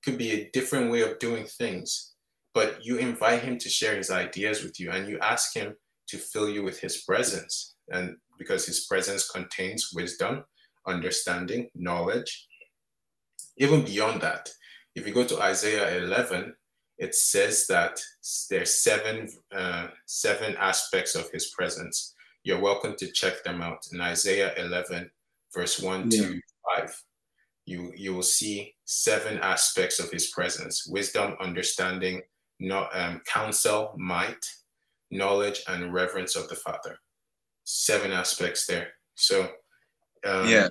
Could 0.05 0.19
be 0.19 0.33
a 0.33 0.51
different 0.53 0.91
way 0.91 1.01
of 1.03 1.19
doing 1.19 1.45
things, 1.47 2.15
but 2.53 2.85
you 2.85 2.99
invite 2.99 3.43
him 3.43 3.59
to 3.59 3.69
share 3.69 3.97
his 3.97 4.11
ideas 4.11 4.63
with 4.63 4.79
you, 4.79 4.91
and 4.91 5.09
you 5.09 5.19
ask 5.21 5.55
him 5.55 5.75
to 6.09 6.19
fill 6.19 6.49
you 6.49 6.63
with 6.63 6.79
his 6.79 6.99
presence, 7.03 7.75
and 7.91 8.17
because 8.39 8.67
his 8.67 8.87
presence 8.87 9.31
contains 9.31 9.91
wisdom, 9.95 10.45
understanding, 10.87 11.69
knowledge. 11.75 12.47
Even 13.57 13.85
beyond 13.85 14.21
that, 14.21 14.51
if 14.95 15.07
you 15.07 15.15
go 15.15 15.25
to 15.25 15.41
Isaiah 15.41 15.97
11, 16.05 16.55
it 16.99 17.15
says 17.15 17.67
that 17.69 18.01
there's 18.51 18.75
seven 18.83 19.29
uh, 19.53 19.89
seven 20.07 20.55
aspects 20.57 21.15
of 21.15 21.31
his 21.31 21.47
presence. 21.49 22.15
You're 22.45 22.61
welcome 22.61 22.95
to 22.99 23.11
check 23.11 23.43
them 23.43 23.63
out 23.63 23.87
in 23.93 24.01
Isaiah 24.01 24.53
11 24.59 25.11
verse 25.55 25.81
1 25.81 26.11
Yeah. 26.11 26.23
to 26.23 26.41
5, 26.77 27.03
you 27.67 27.93
you 27.97 28.15
will 28.15 28.23
see 28.23 28.75
seven 28.85 29.39
aspects 29.39 29.99
of 29.99 30.11
his 30.11 30.29
presence 30.29 30.87
wisdom, 30.87 31.37
understanding, 31.41 32.23
no, 32.61 32.89
um, 32.93 33.21
counsel, 33.27 33.95
might, 33.97 34.45
knowledge, 35.11 35.63
and 35.69 35.93
reverence 35.93 36.37
of 36.37 36.49
the 36.49 36.55
Father. 36.55 36.99
Seven 37.65 38.13
aspects 38.13 38.67
there. 38.67 38.89
So, 39.15 39.49
um, 40.25 40.49
yeah. 40.49 40.69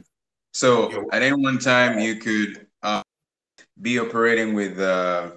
So 0.54 1.10
at 1.12 1.24
any 1.24 1.36
one 1.36 1.58
time, 1.58 1.98
you 1.98 2.18
could 2.18 2.68
uh, 2.84 3.02
be 3.82 4.00
operating 4.00 4.54
with 4.54 4.80
uh, 4.80 5.32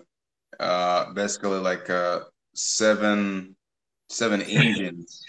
uh, 0.61 1.13
basically 1.15 1.59
like 1.59 1.89
uh, 1.89 2.21
seven 2.55 3.57
seven 4.09 4.43
engines. 4.43 5.25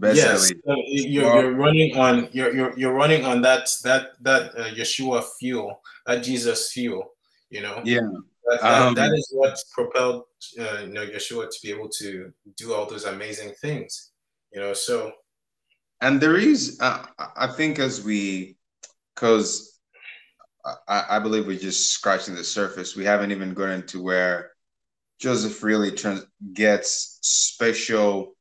Yes, 0.00 0.50
Basically, 0.50 0.62
so 0.64 0.74
you're, 0.86 1.40
you're 1.40 1.54
running 1.54 1.96
on 1.96 2.28
you're, 2.32 2.54
you're 2.54 2.78
you're 2.78 2.92
running 2.92 3.24
on 3.24 3.42
that 3.42 3.68
that 3.84 4.10
that 4.20 4.54
uh, 4.56 4.68
Yeshua 4.70 5.24
fuel, 5.38 5.80
that 6.06 6.22
Jesus 6.22 6.70
fuel. 6.72 7.12
You 7.50 7.62
know, 7.62 7.80
yeah. 7.84 8.00
that, 8.44 8.60
that, 8.60 8.82
Um, 8.82 8.94
that 8.94 9.12
is 9.12 9.28
what 9.32 9.58
propelled 9.72 10.24
uh, 10.60 10.82
you 10.82 10.92
know 10.92 11.06
Yeshua 11.06 11.50
to 11.50 11.58
be 11.62 11.70
able 11.70 11.88
to 11.98 12.32
do 12.56 12.74
all 12.74 12.86
those 12.86 13.04
amazing 13.06 13.52
things. 13.60 14.12
You 14.52 14.60
know, 14.60 14.72
so 14.72 15.12
And 16.00 16.20
there 16.20 16.36
is, 16.36 16.78
uh, 16.80 17.06
I 17.36 17.48
think, 17.48 17.78
as 17.78 18.04
we, 18.04 18.56
because 19.14 19.80
I, 20.86 21.04
I 21.10 21.18
believe 21.18 21.46
we're 21.46 21.58
just 21.58 21.92
scratching 21.92 22.34
the 22.34 22.44
surface. 22.44 22.94
We 22.94 23.04
haven't 23.04 23.32
even 23.32 23.52
gone 23.54 23.70
into 23.70 24.02
where 24.02 24.52
Joseph 25.18 25.62
really 25.62 25.90
trans- 25.90 26.26
gets 26.52 27.18
special. 27.22 28.36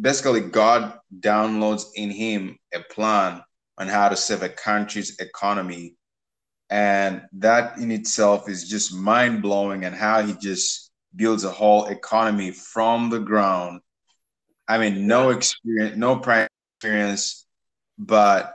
Basically, 0.00 0.40
God 0.40 0.98
downloads 1.20 1.84
in 1.94 2.10
him 2.10 2.56
a 2.72 2.80
plan 2.80 3.42
on 3.78 3.88
how 3.88 4.08
to 4.08 4.16
save 4.16 4.42
a 4.42 4.48
country's 4.48 5.18
economy. 5.18 5.96
And 6.70 7.22
that 7.34 7.78
in 7.78 7.90
itself 7.90 8.48
is 8.48 8.68
just 8.68 8.94
mind 8.94 9.42
blowing, 9.42 9.84
and 9.84 9.94
how 9.94 10.22
he 10.22 10.34
just 10.34 10.90
builds 11.14 11.44
a 11.44 11.50
whole 11.50 11.86
economy 11.86 12.50
from 12.50 13.10
the 13.10 13.20
ground. 13.20 13.80
I 14.66 14.78
mean, 14.78 15.06
no 15.06 15.30
experience, 15.30 15.96
no 15.96 16.16
prior 16.16 16.48
experience, 16.78 17.46
but 17.98 18.54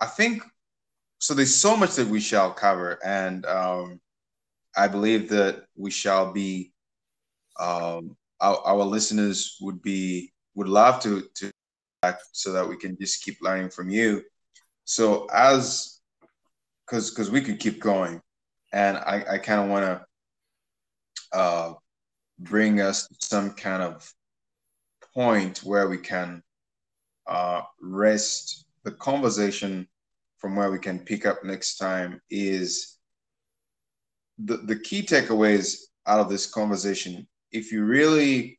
I 0.00 0.06
think 0.06 0.42
so. 1.18 1.34
There's 1.34 1.54
so 1.54 1.76
much 1.76 1.96
that 1.96 2.06
we 2.08 2.20
shall 2.20 2.52
cover, 2.52 2.98
and 3.04 3.44
um, 3.44 4.00
I 4.76 4.88
believe 4.88 5.28
that 5.30 5.64
we 5.76 5.90
shall 5.90 6.32
be. 6.32 6.72
Um, 7.58 8.16
our, 8.40 8.60
our 8.64 8.84
listeners 8.84 9.56
would 9.60 9.82
be 9.82 10.32
would 10.54 10.68
love 10.68 11.00
to 11.02 11.28
to 11.34 11.50
so 12.32 12.52
that 12.52 12.68
we 12.68 12.76
can 12.76 12.96
just 13.00 13.24
keep 13.24 13.36
learning 13.42 13.70
from 13.70 13.90
you. 13.90 14.22
So 14.84 15.26
as 15.32 16.00
because 16.86 17.10
because 17.10 17.30
we 17.30 17.40
could 17.40 17.58
keep 17.58 17.80
going, 17.80 18.20
and 18.72 18.96
I 18.96 19.24
I 19.32 19.38
kind 19.38 19.60
of 19.60 19.68
want 19.68 19.84
to 19.84 20.06
uh, 21.32 21.74
bring 22.38 22.80
us 22.80 23.06
to 23.08 23.14
some 23.20 23.50
kind 23.52 23.82
of 23.82 24.12
point 25.14 25.58
where 25.58 25.88
we 25.88 25.98
can 25.98 26.42
uh, 27.26 27.62
rest 27.80 28.66
the 28.84 28.92
conversation 28.92 29.88
from 30.38 30.54
where 30.54 30.70
we 30.70 30.78
can 30.78 31.00
pick 31.00 31.26
up 31.26 31.42
next 31.42 31.76
time 31.78 32.20
is 32.30 32.98
the, 34.38 34.58
the 34.58 34.78
key 34.78 35.02
takeaways 35.02 35.76
out 36.06 36.20
of 36.20 36.28
this 36.28 36.46
conversation. 36.46 37.26
If 37.52 37.72
you 37.72 37.84
really 37.84 38.58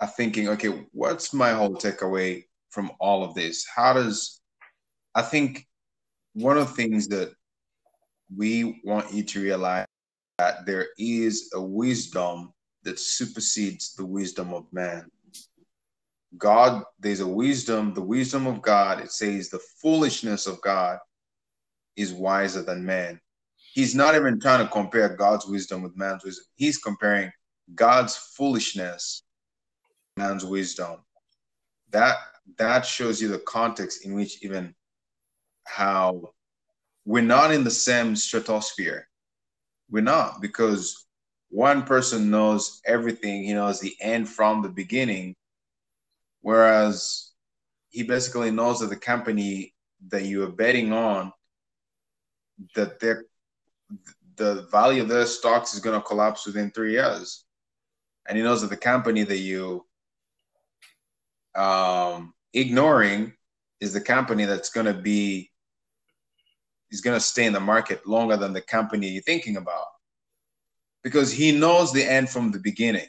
are 0.00 0.08
thinking, 0.08 0.48
okay, 0.48 0.86
what's 0.92 1.32
my 1.34 1.52
whole 1.52 1.76
takeaway 1.76 2.44
from 2.70 2.90
all 3.00 3.24
of 3.24 3.34
this? 3.34 3.66
How 3.66 3.92
does, 3.92 4.40
I 5.14 5.22
think 5.22 5.66
one 6.34 6.56
of 6.56 6.68
the 6.68 6.74
things 6.74 7.08
that 7.08 7.32
we 8.34 8.80
want 8.84 9.12
you 9.12 9.22
to 9.24 9.42
realize 9.42 9.86
that 10.38 10.64
there 10.64 10.88
is 10.98 11.50
a 11.54 11.60
wisdom 11.60 12.52
that 12.82 12.98
supersedes 12.98 13.94
the 13.94 14.06
wisdom 14.06 14.54
of 14.54 14.64
man. 14.72 15.06
God, 16.38 16.82
there's 16.98 17.20
a 17.20 17.26
wisdom, 17.26 17.92
the 17.92 18.00
wisdom 18.00 18.46
of 18.46 18.62
God. 18.62 19.00
It 19.00 19.12
says 19.12 19.48
the 19.48 19.60
foolishness 19.82 20.46
of 20.46 20.60
God 20.62 20.98
is 21.96 22.12
wiser 22.12 22.62
than 22.62 22.86
man. 22.86 23.20
He's 23.72 23.94
not 23.94 24.14
even 24.14 24.40
trying 24.40 24.64
to 24.64 24.72
compare 24.72 25.16
God's 25.16 25.46
wisdom 25.46 25.82
with 25.82 25.96
man's 25.96 26.24
wisdom. 26.24 26.44
He's 26.54 26.78
comparing 26.78 27.30
God's 27.74 28.16
foolishness, 28.16 29.22
man's 30.16 30.44
wisdom. 30.44 30.98
That 31.90 32.16
that 32.58 32.86
shows 32.86 33.20
you 33.20 33.28
the 33.28 33.38
context 33.38 34.04
in 34.04 34.14
which 34.14 34.42
even 34.42 34.74
how 35.64 36.32
we're 37.04 37.22
not 37.22 37.52
in 37.52 37.64
the 37.64 37.70
same 37.70 38.16
stratosphere. 38.16 39.08
We're 39.90 40.02
not 40.02 40.40
because 40.40 41.06
one 41.48 41.82
person 41.82 42.30
knows 42.30 42.80
everything. 42.84 43.44
He 43.44 43.52
knows 43.52 43.80
the 43.80 43.96
end 44.00 44.28
from 44.28 44.62
the 44.62 44.68
beginning 44.68 45.36
whereas 46.42 47.32
he 47.90 48.02
basically 48.02 48.50
knows 48.50 48.80
that 48.80 48.88
the 48.88 48.96
company 48.96 49.74
that 50.08 50.24
you 50.24 50.42
are 50.42 50.50
betting 50.50 50.92
on 50.92 51.32
that 52.74 53.00
their 53.00 53.24
the 54.36 54.66
value 54.70 55.02
of 55.02 55.08
their 55.08 55.26
stocks 55.26 55.74
is 55.74 55.80
going 55.80 55.98
to 55.98 56.06
collapse 56.06 56.46
within 56.46 56.70
three 56.70 56.92
years 56.92 57.44
and 58.28 58.36
he 58.36 58.44
knows 58.44 58.60
that 58.60 58.70
the 58.70 58.76
company 58.76 59.22
that 59.22 59.38
you 59.38 59.84
um 61.54 62.32
ignoring 62.54 63.32
is 63.80 63.92
the 63.92 64.00
company 64.00 64.44
that's 64.44 64.70
going 64.70 64.86
to 64.86 64.94
be 64.94 65.50
is 66.90 67.00
going 67.00 67.16
to 67.16 67.24
stay 67.24 67.46
in 67.46 67.52
the 67.52 67.60
market 67.60 68.06
longer 68.06 68.36
than 68.36 68.52
the 68.52 68.60
company 68.60 69.08
you're 69.08 69.22
thinking 69.22 69.56
about. 69.56 69.86
Because 71.02 71.32
he 71.32 71.52
knows 71.52 71.92
the 71.92 72.04
end 72.04 72.28
from 72.28 72.50
the 72.50 72.58
beginning. 72.58 73.06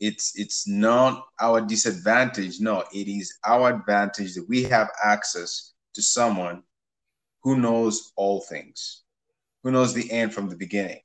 It's 0.00 0.38
it's 0.38 0.66
not 0.66 1.24
our 1.40 1.60
disadvantage 1.60 2.60
no 2.60 2.84
it 2.92 3.08
is 3.08 3.38
our 3.46 3.74
advantage 3.74 4.34
that 4.34 4.48
we 4.48 4.64
have 4.64 4.90
access 5.02 5.72
to 5.94 6.02
someone 6.02 6.62
who 7.42 7.56
knows 7.56 8.12
all 8.16 8.40
things 8.40 9.04
who 9.64 9.70
knows 9.70 9.94
the 9.94 10.10
end 10.12 10.32
from 10.32 10.48
the 10.48 10.56
beginning. 10.56 11.00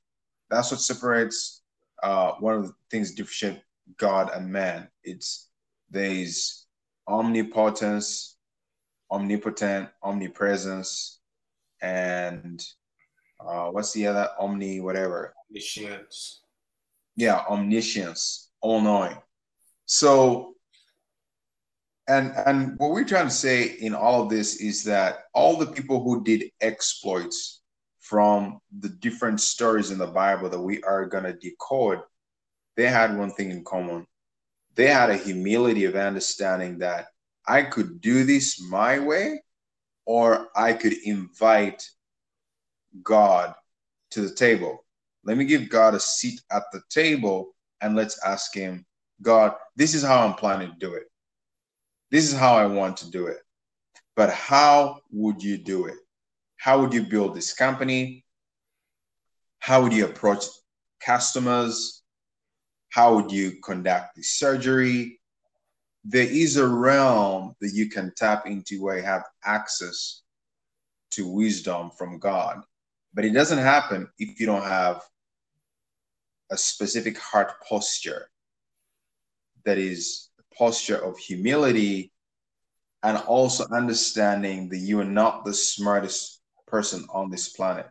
That's 0.50 0.70
what 0.70 0.80
separates 0.80 1.59
uh, 2.02 2.32
one 2.40 2.54
of 2.54 2.66
the 2.66 2.74
things 2.90 3.12
differentiate 3.12 3.62
god 3.96 4.30
and 4.34 4.50
man 4.50 4.88
it's 5.04 5.48
there's 5.90 6.66
omnipotence 7.08 8.36
omnipotent 9.10 9.88
omnipresence 10.02 11.20
and 11.82 12.64
uh, 13.40 13.68
what's 13.68 13.92
the 13.92 14.06
other? 14.06 14.28
Omni 14.38 14.80
whatever. 14.80 15.34
Omniscience. 15.48 16.42
yeah 17.16 17.42
omniscience 17.48 18.50
all 18.60 18.80
knowing 18.80 19.16
so 19.86 20.54
and 22.06 22.32
and 22.46 22.78
what 22.78 22.90
we're 22.90 23.04
trying 23.04 23.26
to 23.26 23.34
say 23.34 23.64
in 23.64 23.94
all 23.94 24.22
of 24.22 24.28
this 24.28 24.56
is 24.56 24.84
that 24.84 25.24
all 25.34 25.56
the 25.56 25.66
people 25.66 26.02
who 26.02 26.22
did 26.22 26.50
exploits 26.60 27.59
from 28.10 28.60
the 28.80 28.88
different 28.88 29.40
stories 29.40 29.90
in 29.90 29.98
the 29.98 30.06
bible 30.06 30.48
that 30.50 30.60
we 30.60 30.82
are 30.82 31.06
going 31.06 31.24
to 31.24 31.32
decode 31.34 32.00
they 32.76 32.88
had 32.88 33.16
one 33.16 33.30
thing 33.30 33.50
in 33.50 33.64
common 33.64 34.06
they 34.74 34.88
had 34.88 35.10
a 35.10 35.16
humility 35.16 35.84
of 35.84 35.94
understanding 35.94 36.78
that 36.78 37.06
i 37.46 37.62
could 37.62 38.00
do 38.00 38.24
this 38.24 38.60
my 38.68 38.98
way 38.98 39.40
or 40.04 40.48
i 40.56 40.72
could 40.72 40.94
invite 41.04 41.88
god 43.02 43.54
to 44.10 44.20
the 44.20 44.34
table 44.34 44.84
let 45.24 45.36
me 45.36 45.44
give 45.44 45.68
god 45.68 45.94
a 45.94 46.00
seat 46.00 46.40
at 46.50 46.64
the 46.72 46.82
table 46.90 47.54
and 47.80 47.96
let's 47.96 48.22
ask 48.24 48.54
him, 48.54 48.84
God, 49.22 49.54
this 49.76 49.94
is 49.94 50.02
how 50.02 50.26
I'm 50.26 50.34
planning 50.34 50.70
to 50.70 50.78
do 50.78 50.94
it. 50.94 51.04
This 52.10 52.30
is 52.30 52.38
how 52.38 52.54
I 52.54 52.66
want 52.66 52.96
to 52.98 53.10
do 53.10 53.26
it. 53.26 53.38
But 54.16 54.30
how 54.30 55.00
would 55.10 55.42
you 55.42 55.56
do 55.56 55.86
it? 55.86 55.96
How 56.60 56.78
would 56.78 56.92
you 56.92 57.02
build 57.04 57.34
this 57.34 57.54
company? 57.54 58.26
How 59.60 59.82
would 59.82 59.94
you 59.94 60.04
approach 60.04 60.44
customers? 61.02 62.02
How 62.90 63.14
would 63.14 63.32
you 63.32 63.52
conduct 63.64 64.14
the 64.14 64.22
surgery? 64.22 65.22
There 66.04 66.28
is 66.28 66.58
a 66.58 66.68
realm 66.68 67.56
that 67.62 67.72
you 67.72 67.88
can 67.88 68.12
tap 68.14 68.46
into 68.46 68.82
where 68.82 68.98
you 68.98 69.04
have 69.04 69.24
access 69.42 70.20
to 71.12 71.26
wisdom 71.26 71.92
from 71.96 72.18
God. 72.18 72.60
But 73.14 73.24
it 73.24 73.32
doesn't 73.32 73.56
happen 73.56 74.10
if 74.18 74.38
you 74.38 74.44
don't 74.44 74.62
have 74.62 75.00
a 76.50 76.58
specific 76.58 77.16
heart 77.16 77.52
posture 77.66 78.28
that 79.64 79.78
is 79.78 80.28
a 80.38 80.54
posture 80.54 81.02
of 81.02 81.16
humility 81.16 82.12
and 83.02 83.16
also 83.16 83.64
understanding 83.72 84.68
that 84.68 84.78
you 84.78 85.00
are 85.00 85.04
not 85.06 85.46
the 85.46 85.54
smartest 85.54 86.39
person 86.70 87.04
on 87.12 87.30
this 87.30 87.48
planet. 87.48 87.88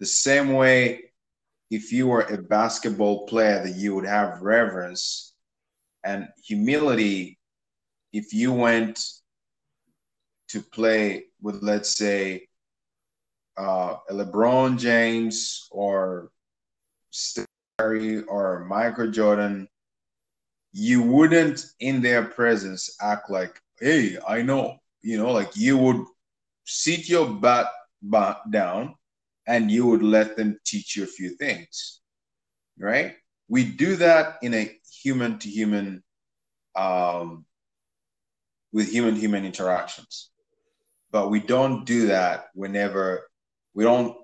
The 0.00 0.06
same 0.06 0.54
way, 0.54 1.12
if 1.70 1.92
you 1.92 2.08
were 2.08 2.22
a 2.22 2.38
basketball 2.42 3.26
player, 3.26 3.62
that 3.64 3.76
you 3.76 3.94
would 3.94 4.06
have 4.06 4.42
reverence 4.42 5.34
and 6.04 6.28
humility 6.44 7.38
if 8.12 8.32
you 8.32 8.52
went 8.52 9.00
to 10.48 10.60
play 10.60 11.24
with, 11.40 11.62
let's 11.62 11.96
say, 11.96 12.46
uh, 13.56 13.96
a 14.08 14.12
LeBron 14.12 14.78
James 14.78 15.68
or 15.70 16.30
Steph 17.10 17.46
Curry 17.78 18.22
or 18.24 18.64
Michael 18.64 19.10
Jordan, 19.10 19.68
you 20.72 21.02
wouldn't, 21.02 21.64
in 21.80 22.02
their 22.02 22.24
presence, 22.24 22.96
act 23.00 23.30
like, 23.30 23.60
"Hey, 23.78 24.18
I 24.26 24.42
know," 24.42 24.78
you 25.02 25.18
know, 25.18 25.32
like 25.32 25.56
you 25.56 25.78
would 25.78 26.04
sit 26.64 27.08
your 27.08 27.26
butt, 27.26 27.70
down, 28.50 28.94
and 29.46 29.70
you 29.70 29.86
would 29.86 30.02
let 30.02 30.36
them 30.36 30.58
teach 30.64 30.96
you 30.96 31.04
a 31.04 31.06
few 31.06 31.30
things, 31.30 32.00
right? 32.78 33.14
We 33.48 33.64
do 33.64 33.96
that 33.96 34.38
in 34.42 34.54
a 34.54 34.78
human 35.02 35.38
to 35.38 35.48
human, 35.48 36.02
um, 36.76 37.44
with 38.72 38.90
human 38.90 39.14
human 39.14 39.44
interactions, 39.44 40.30
but 41.10 41.30
we 41.30 41.40
don't 41.40 41.84
do 41.84 42.08
that 42.08 42.48
whenever 42.54 43.28
we 43.74 43.84
don't 43.84 44.16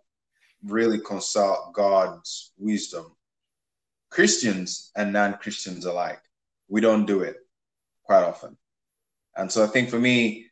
really 0.64 0.98
consult 0.98 1.72
God's 1.72 2.52
wisdom. 2.58 3.06
Christians 4.10 4.90
and 4.96 5.12
non 5.12 5.34
Christians 5.34 5.84
alike, 5.84 6.20
we 6.68 6.80
don't 6.80 7.06
do 7.06 7.20
it 7.20 7.36
quite 8.02 8.24
often. 8.24 8.56
And 9.36 9.50
so 9.50 9.62
I 9.62 9.68
think 9.68 9.88
for 9.88 9.98
me, 9.98 10.49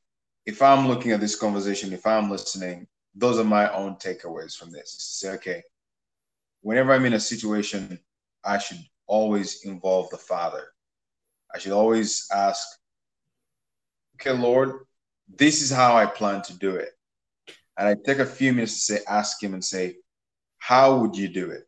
if 0.49 0.63
I'm 0.63 0.89
looking 0.89 1.13
at 1.13 1.21
this 1.21 1.37
conversation, 1.37 1.93
if 1.93 2.07
I'm 2.07 2.31
listening, 2.31 2.87
those 3.15 3.39
are 3.39 3.45
my 3.45 3.71
own 3.71 3.97
takeaways 3.97 4.57
from 4.57 4.71
this. 4.71 4.97
To 4.97 5.03
Say, 5.03 5.35
okay, 5.35 5.63
whenever 6.63 6.95
I'm 6.95 7.05
in 7.05 7.13
a 7.13 7.21
situation, 7.21 7.99
I 8.43 8.57
should 8.57 8.81
always 9.07 9.65
involve 9.65 10.09
the 10.09 10.17
Father. 10.17 10.69
I 11.55 11.59
should 11.59 11.73
always 11.73 12.27
ask, 12.33 12.67
okay, 14.15 14.31
Lord, 14.31 14.87
this 15.29 15.61
is 15.61 15.71
how 15.71 15.95
I 15.95 16.07
plan 16.07 16.41
to 16.45 16.57
do 16.57 16.77
it 16.77 16.93
and 17.77 17.87
I 17.87 17.95
take 18.07 18.19
a 18.19 18.25
few 18.25 18.55
minutes 18.55 18.73
to 18.75 18.81
say, 18.81 19.05
ask 19.07 19.43
him 19.43 19.53
and 19.53 19.63
say, 19.63 19.97
how 20.61 20.99
would 20.99 21.15
you 21.15 21.29
do 21.29 21.51
it? 21.51 21.65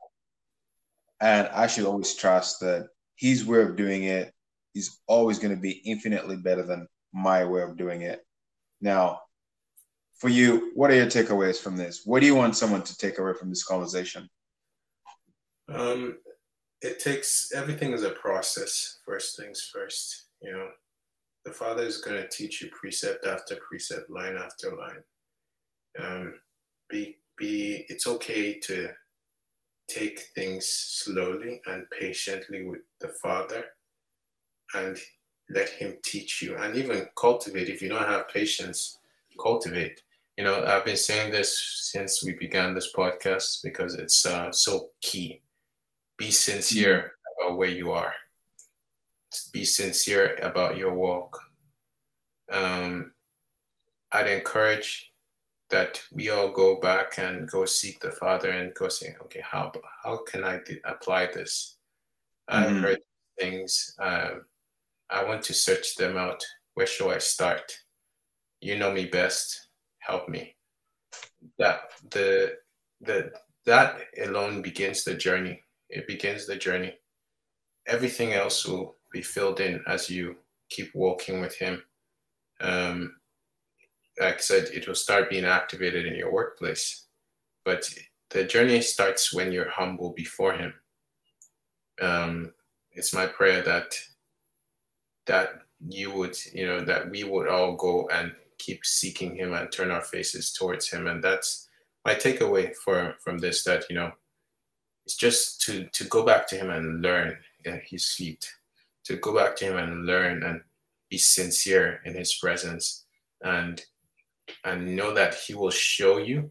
And 1.21 1.49
I 1.49 1.67
should 1.67 1.85
always 1.85 2.15
trust 2.15 2.61
that 2.61 2.89
his 3.17 3.45
way 3.45 3.61
of 3.61 3.77
doing 3.77 4.05
it 4.05 4.33
is 4.75 5.01
always 5.07 5.39
going 5.39 5.55
to 5.55 5.61
be 5.61 5.83
infinitely 5.85 6.37
better 6.37 6.63
than 6.63 6.89
my 7.13 7.45
way 7.45 7.61
of 7.61 7.77
doing 7.77 8.03
it. 8.03 8.25
Now, 8.81 9.21
for 10.19 10.29
you, 10.29 10.73
what 10.75 10.91
are 10.91 10.97
your 10.97 11.07
takeaways 11.07 11.59
from 11.59 11.77
this? 11.77 12.03
What 12.05 12.21
do 12.21 12.27
you 12.27 12.35
want 12.35 12.57
someone 12.57 12.83
to 12.83 12.97
take 12.97 13.19
away 13.19 13.33
from 13.35 13.49
this 13.49 13.65
conversation? 13.65 14.29
Um, 15.73 16.19
it 16.83 16.99
takes 16.99 17.53
everything 17.55 17.93
is 17.93 18.03
a 18.03 18.11
process. 18.11 18.99
First 19.07 19.39
things 19.39 19.71
first, 19.73 20.29
you 20.43 20.53
know, 20.53 20.69
the 21.45 21.53
Father 21.53 21.83
is 21.83 21.99
going 21.99 22.21
to 22.21 22.29
teach 22.29 22.61
you 22.61 22.69
precept 22.71 23.27
after 23.27 23.57
precept, 23.57 24.11
line 24.11 24.37
after 24.37 24.75
line 24.77 25.03
um, 25.99 26.35
be 26.89 27.19
be 27.37 27.85
it's 27.89 28.07
okay 28.07 28.59
to 28.59 28.89
take 29.89 30.21
things 30.35 30.67
slowly 30.67 31.61
and 31.67 31.85
patiently 31.99 32.67
with 32.67 32.81
the 33.01 33.09
father 33.09 33.65
and 34.75 34.97
let 35.51 35.69
him 35.69 35.97
teach 36.03 36.43
you 36.43 36.57
and 36.57 36.77
even 36.77 37.07
cultivate 37.17 37.69
if 37.69 37.83
you 37.83 37.89
don't 37.89 38.07
have 38.07 38.29
patience 38.29 38.99
cultivate 39.41 40.03
you 40.37 40.45
know 40.45 40.65
i've 40.67 40.85
been 40.85 40.97
saying 40.97 41.31
this 41.31 41.59
since 41.93 42.25
we 42.25 42.33
began 42.33 42.75
this 42.75 42.93
podcast 42.95 43.63
because 43.63 43.95
it's 43.95 44.27
uh, 44.27 44.51
so 44.53 44.91
key 45.01 45.41
be 46.17 46.31
sincere 46.31 47.13
about 47.41 47.57
where 47.57 47.69
you 47.69 47.91
are 47.91 48.13
be 49.53 49.65
sincere 49.65 50.37
about 50.43 50.77
your 50.77 50.95
walk 50.95 51.41
um, 52.53 53.13
i'd 54.13 54.27
encourage 54.27 55.11
that 55.71 56.03
we 56.13 56.31
all 56.31 56.51
go 56.51 56.79
back 56.81 57.19
and 57.19 57.49
go 57.49 57.65
seek 57.65 58.01
the 58.01 58.11
Father 58.11 58.51
and 58.51 58.75
go 58.75 58.89
say, 58.89 59.15
okay, 59.23 59.41
how 59.41 59.73
how 60.03 60.19
can 60.19 60.45
I 60.45 60.61
apply 60.85 61.27
this? 61.27 61.77
Mm-hmm. 62.51 62.77
I 62.77 62.81
heard 62.81 62.99
things. 63.39 63.95
Um, 63.99 64.45
I 65.11 65.25
want 65.25 65.43
to 65.45 65.55
search 65.55 65.97
them 65.97 66.17
out. 66.17 66.43
Where 66.75 66.87
shall 66.87 67.11
I 67.11 67.19
start? 67.19 67.73
You 68.61 68.79
know 68.79 68.93
me 68.93 69.07
best. 69.07 69.69
Help 69.99 70.29
me. 70.29 70.55
That 71.59 71.81
the 72.11 72.55
the 73.01 73.33
that 73.67 74.01
alone 74.23 74.63
begins 74.63 75.05
the 75.05 75.15
journey. 75.15 75.63
It 75.89 76.07
begins 76.07 76.47
the 76.47 76.57
journey. 76.57 76.95
Everything 77.87 78.33
else 78.33 78.67
will 78.67 78.97
be 79.13 79.23
filled 79.23 79.61
in 79.61 79.83
as 79.87 80.09
you 80.09 80.37
keep 80.69 80.95
walking 80.95 81.41
with 81.41 81.57
Him. 81.57 81.83
Um, 82.61 83.17
like 84.21 84.35
I 84.35 84.39
said, 84.39 84.69
it 84.73 84.87
will 84.87 84.95
start 84.95 85.31
being 85.31 85.45
activated 85.45 86.07
in 86.07 86.15
your 86.15 86.33
workplace. 86.33 87.07
But 87.65 87.89
the 88.31 88.45
journey 88.45 88.81
starts 88.83 89.33
when 89.33 89.51
you're 89.51 89.71
humble 89.71 90.13
before 90.17 90.53
Him. 90.53 90.75
Um, 92.01 92.53
it's 92.93 93.15
my 93.15 93.27
prayer 93.27 93.63
that 93.63 93.95
that 95.31 95.63
you 95.89 96.11
would, 96.11 96.37
you 96.53 96.67
know, 96.67 96.85
that 96.85 97.09
we 97.09 97.23
would 97.23 97.47
all 97.47 97.77
go 97.77 98.09
and 98.13 98.33
keep 98.59 98.85
seeking 98.85 99.37
Him 99.37 99.55
and 99.55 99.71
turn 99.71 99.93
our 99.93 100.03
faces 100.03 100.53
towards 100.53 100.91
Him, 100.91 101.07
and 101.07 101.23
that's 101.23 101.69
my 102.05 102.15
takeaway 102.17 102.75
for 102.75 103.15
from 103.23 103.39
this. 103.39 103.63
That 103.63 103.85
you 103.89 103.95
know, 103.95 104.11
it's 105.07 105.17
just 105.17 105.61
to 105.63 105.87
to 105.93 106.05
go 106.05 106.25
back 106.25 106.49
to 106.49 106.57
Him 106.57 106.71
and 106.71 107.01
learn 107.01 107.39
at 107.65 107.83
His 107.85 108.13
feet, 108.13 108.53
to 109.05 109.17
go 109.19 109.33
back 109.33 109.55
to 109.57 109.67
Him 109.67 109.77
and 109.77 110.05
learn 110.05 110.43
and 110.43 110.63
be 111.09 111.17
sincere 111.17 112.01
in 112.05 112.15
His 112.15 112.35
presence, 112.35 113.05
and 113.45 113.81
and 114.65 114.97
know 114.97 115.15
that 115.15 115.35
He 115.35 115.55
will 115.55 115.71
show 115.71 116.19
you 116.19 116.51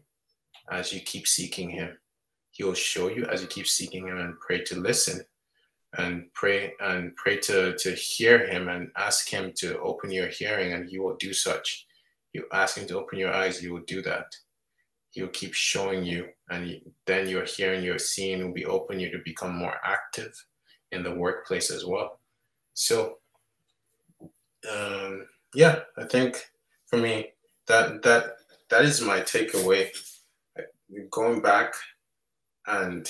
as 0.72 0.90
you 0.90 1.00
keep 1.00 1.28
seeking 1.28 1.68
Him. 1.68 1.98
He 2.50 2.64
will 2.64 2.74
show 2.74 3.08
you 3.08 3.26
as 3.26 3.42
you 3.42 3.46
keep 3.46 3.66
seeking 3.66 4.08
Him 4.08 4.16
and 4.16 4.40
pray 4.40 4.64
to 4.64 4.80
listen 4.80 5.20
and 5.98 6.32
pray 6.34 6.72
and 6.80 7.14
pray 7.16 7.36
to, 7.38 7.76
to 7.76 7.92
hear 7.92 8.46
Him 8.46 8.68
and 8.68 8.90
ask 8.96 9.28
Him 9.28 9.52
to 9.56 9.78
open 9.80 10.10
your 10.10 10.28
hearing, 10.28 10.72
and 10.72 10.88
He 10.88 10.98
will 10.98 11.16
do 11.16 11.32
such. 11.32 11.86
You 12.32 12.44
ask 12.52 12.76
Him 12.76 12.86
to 12.88 12.98
open 12.98 13.18
your 13.18 13.32
eyes, 13.32 13.58
He 13.58 13.68
will 13.68 13.82
do 13.86 14.02
that. 14.02 14.36
He 15.10 15.22
will 15.22 15.30
keep 15.30 15.54
showing 15.54 16.04
you, 16.04 16.28
and 16.50 16.80
then 17.06 17.28
your 17.28 17.44
hearing, 17.44 17.82
your 17.82 17.98
seeing 17.98 18.44
will 18.44 18.54
be 18.54 18.64
open 18.64 19.00
you 19.00 19.10
to 19.10 19.18
become 19.24 19.56
more 19.56 19.74
active 19.84 20.32
in 20.92 21.02
the 21.02 21.14
workplace 21.14 21.70
as 21.70 21.84
well. 21.84 22.20
So, 22.74 23.18
um, 24.70 25.26
yeah, 25.54 25.80
I 25.98 26.04
think 26.04 26.44
for 26.86 26.98
me, 26.98 27.32
that 27.66 28.02
that 28.02 28.36
that 28.68 28.84
is 28.84 29.00
my 29.00 29.20
takeaway. 29.20 29.90
Going 31.10 31.40
back 31.40 31.72
and 32.66 33.08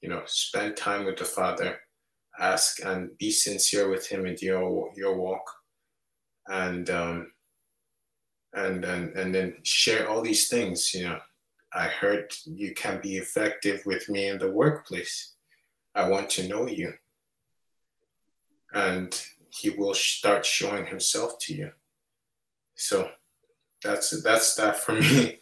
you 0.00 0.08
know 0.08 0.22
spend 0.26 0.76
time 0.76 1.04
with 1.04 1.18
the 1.18 1.24
Father, 1.24 1.78
ask 2.38 2.84
and 2.84 3.16
be 3.18 3.30
sincere 3.30 3.88
with 3.88 4.06
Him 4.06 4.26
in 4.26 4.36
your 4.40 4.90
your 4.96 5.16
walk, 5.16 5.44
and 6.48 6.88
um, 6.90 7.32
and 8.54 8.84
and 8.84 9.16
and 9.16 9.34
then 9.34 9.56
share 9.62 10.08
all 10.08 10.22
these 10.22 10.48
things. 10.48 10.94
You 10.94 11.04
know, 11.04 11.18
I 11.72 11.86
heard 11.86 12.32
you 12.44 12.74
can 12.74 13.00
be 13.00 13.16
effective 13.16 13.82
with 13.86 14.08
me 14.08 14.28
in 14.28 14.38
the 14.38 14.50
workplace. 14.50 15.34
I 15.94 16.08
want 16.08 16.30
to 16.30 16.48
know 16.48 16.66
you, 16.66 16.94
and 18.72 19.14
He 19.50 19.70
will 19.70 19.94
start 19.94 20.44
showing 20.46 20.86
Himself 20.86 21.38
to 21.42 21.54
you. 21.54 21.72
So 22.74 23.10
that's 23.82 24.22
that's 24.22 24.54
that 24.56 24.76
for 24.78 24.94
me. 24.94 25.38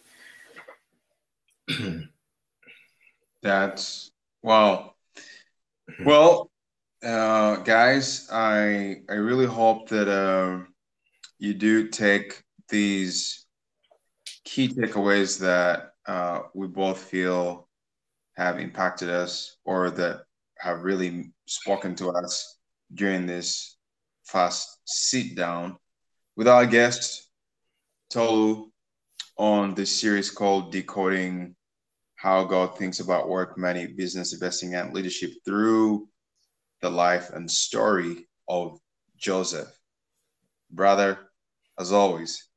that's 3.41 4.11
wow. 4.43 4.93
Well, 6.05 6.50
uh, 7.03 7.57
guys, 7.57 8.27
I 8.31 9.01
I 9.09 9.13
really 9.13 9.45
hope 9.45 9.89
that 9.89 10.07
uh, 10.07 10.63
you 11.39 11.53
do 11.53 11.87
take 11.87 12.43
these 12.69 13.45
key 14.43 14.69
takeaways 14.69 15.39
that 15.39 15.93
uh, 16.05 16.41
we 16.53 16.67
both 16.67 16.99
feel 17.03 17.67
have 18.37 18.59
impacted 18.59 19.09
us 19.09 19.57
or 19.65 19.89
that 19.91 20.23
have 20.57 20.83
really 20.83 21.31
spoken 21.45 21.95
to 21.95 22.09
us 22.09 22.57
during 22.93 23.25
this 23.25 23.77
fast 24.23 24.79
sit 24.85 25.35
down 25.35 25.77
with 26.35 26.47
our 26.47 26.65
guest 26.65 27.29
Tolu 28.09 28.69
on 29.37 29.73
this 29.73 29.91
series 29.91 30.29
called 30.29 30.71
Decoding 30.71 31.55
How 32.15 32.43
God 32.43 32.77
Thinks 32.77 32.99
About 32.99 33.29
Work, 33.29 33.57
Money, 33.57 33.87
Business, 33.87 34.33
Investing, 34.33 34.75
and 34.75 34.93
Leadership 34.93 35.31
through 35.43 36.07
the 36.81 36.89
life 36.89 37.29
and 37.31 37.49
story 37.49 38.27
of 38.47 38.79
Joseph. 39.17 39.69
Brother, 40.71 41.19
as 41.79 41.91
always, 41.91 42.47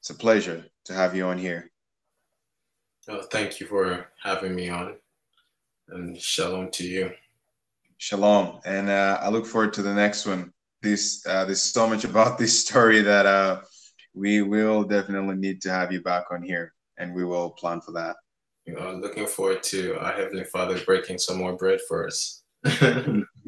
it's 0.00 0.10
a 0.10 0.14
pleasure 0.14 0.64
to 0.84 0.92
have 0.92 1.14
you 1.14 1.26
on 1.26 1.38
here. 1.38 1.70
Oh, 3.08 3.22
thank 3.22 3.60
you 3.60 3.66
for 3.66 4.08
having 4.22 4.54
me 4.54 4.68
on, 4.68 4.96
and 5.88 6.18
shalom 6.20 6.70
to 6.72 6.84
you. 6.84 7.10
Shalom, 7.96 8.60
and 8.64 8.90
uh, 8.90 9.18
I 9.22 9.28
look 9.28 9.46
forward 9.46 9.72
to 9.74 9.82
the 9.82 9.94
next 9.94 10.26
one. 10.26 10.52
This 10.82 11.24
uh, 11.26 11.44
there's 11.44 11.62
so 11.62 11.88
much 11.88 12.04
about 12.04 12.38
this 12.38 12.58
story 12.64 13.00
that 13.00 13.26
uh, 13.26 13.60
we 14.14 14.42
will 14.42 14.84
definitely 14.84 15.36
need 15.36 15.62
to 15.62 15.70
have 15.70 15.92
you 15.92 16.02
back 16.02 16.24
on 16.30 16.42
here, 16.42 16.74
and 16.98 17.14
we 17.14 17.24
will 17.24 17.50
plan 17.50 17.80
for 17.80 17.92
that. 17.92 18.16
You 18.66 18.74
know, 18.74 18.92
looking 18.92 19.26
forward 19.26 19.62
to 19.64 19.98
our 19.98 20.12
Heavenly 20.12 20.44
Father 20.44 20.78
breaking 20.84 21.18
some 21.18 21.38
more 21.38 21.56
bread 21.56 21.80
for 21.88 22.06
us. 22.06 22.42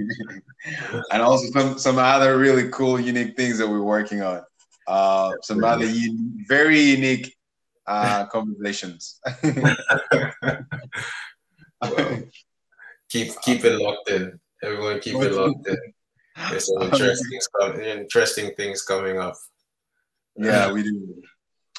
and 1.12 1.22
also 1.22 1.50
some 1.52 1.78
some 1.78 1.98
other 1.98 2.38
really 2.38 2.68
cool, 2.70 3.00
unique 3.00 3.36
things 3.36 3.58
that 3.58 3.68
we're 3.68 3.82
working 3.82 4.22
on. 4.22 4.42
Uh, 4.86 5.32
some 5.42 5.62
other 5.64 5.86
un- 5.86 6.44
very 6.48 6.80
unique 6.80 7.36
uh, 7.86 8.26
conversations. 8.32 9.20
well, 11.80 12.22
keep 13.08 13.40
keep 13.42 13.64
it 13.64 13.80
locked 13.80 14.10
in. 14.10 14.38
Everyone, 14.62 15.00
keep 15.00 15.16
it 15.16 15.32
locked 15.32 15.68
in. 15.68 15.78
There's 16.50 16.66
some 16.66 16.82
interesting 16.82 17.40
stuff, 17.40 17.78
interesting 17.78 18.54
things 18.56 18.82
coming 18.82 19.18
up. 19.18 19.34
Yeah, 20.36 20.72
we 20.72 20.82
do. 20.82 21.22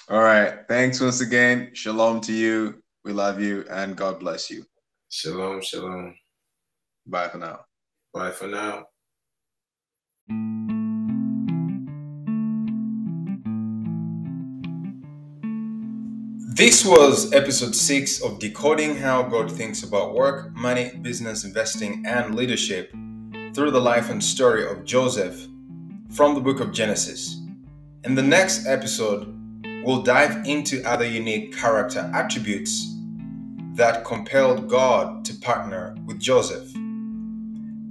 All 0.10 0.22
right. 0.22 0.68
Thanks 0.68 1.00
once 1.00 1.22
again. 1.22 1.72
Shalom 1.74 2.22
to 2.22 2.34
you. 2.34 2.82
We 3.04 3.14
love 3.14 3.40
you 3.40 3.66
and 3.70 3.96
God 3.96 4.20
bless 4.20 4.52
you. 4.52 4.66
Shalom, 5.10 5.62
shalom. 5.62 6.16
Bye 7.06 7.30
for 7.30 7.38
now. 7.38 7.62
Bye 8.14 8.32
for 8.32 8.48
now. 8.48 8.88
This 16.54 16.86
was 16.86 17.32
episode 17.32 17.74
six 17.74 18.22
of 18.22 18.38
Decoding 18.40 18.98
How 18.98 19.24
God 19.24 19.50
Thinks 19.50 19.84
About 19.84 20.14
Work, 20.14 20.54
Money, 20.54 20.92
Business, 21.02 21.46
Investing, 21.46 22.04
and 22.06 22.36
Leadership 22.36 22.92
through 23.54 23.72
the 23.72 23.80
life 23.80 24.10
and 24.10 24.22
story 24.22 24.70
of 24.70 24.84
Joseph 24.84 25.48
from 26.10 26.36
the 26.36 26.42
book 26.42 26.60
of 26.60 26.74
Genesis. 26.74 27.42
In 28.04 28.14
the 28.14 28.22
next 28.22 28.68
episode, 28.68 29.34
we'll 29.86 30.02
dive 30.02 30.46
into 30.46 30.84
other 30.84 31.08
unique 31.08 31.56
character 31.56 32.12
attributes 32.14 32.94
that 33.76 34.04
compelled 34.04 34.68
God 34.68 35.24
to 35.26 35.34
partner 35.36 35.96
with 36.06 36.20
Joseph. 36.20 36.70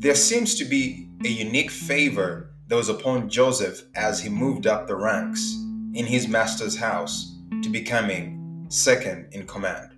There 0.01 0.15
seems 0.15 0.55
to 0.55 0.65
be 0.65 1.11
a 1.23 1.29
unique 1.29 1.71
favor 1.71 2.55
that 2.69 2.75
was 2.75 2.89
upon 2.89 3.29
Joseph 3.29 3.83
as 3.95 4.19
he 4.19 4.31
moved 4.31 4.67
up 4.67 4.89
the 4.89 4.97
ranks 4.97 5.63
in 5.93 6.07
his 6.07 6.27
master's 6.27 6.75
house 6.75 7.37
to 7.63 7.69
becoming 7.69 8.65
second 8.71 9.29
in 9.33 9.47
command. 9.47 9.91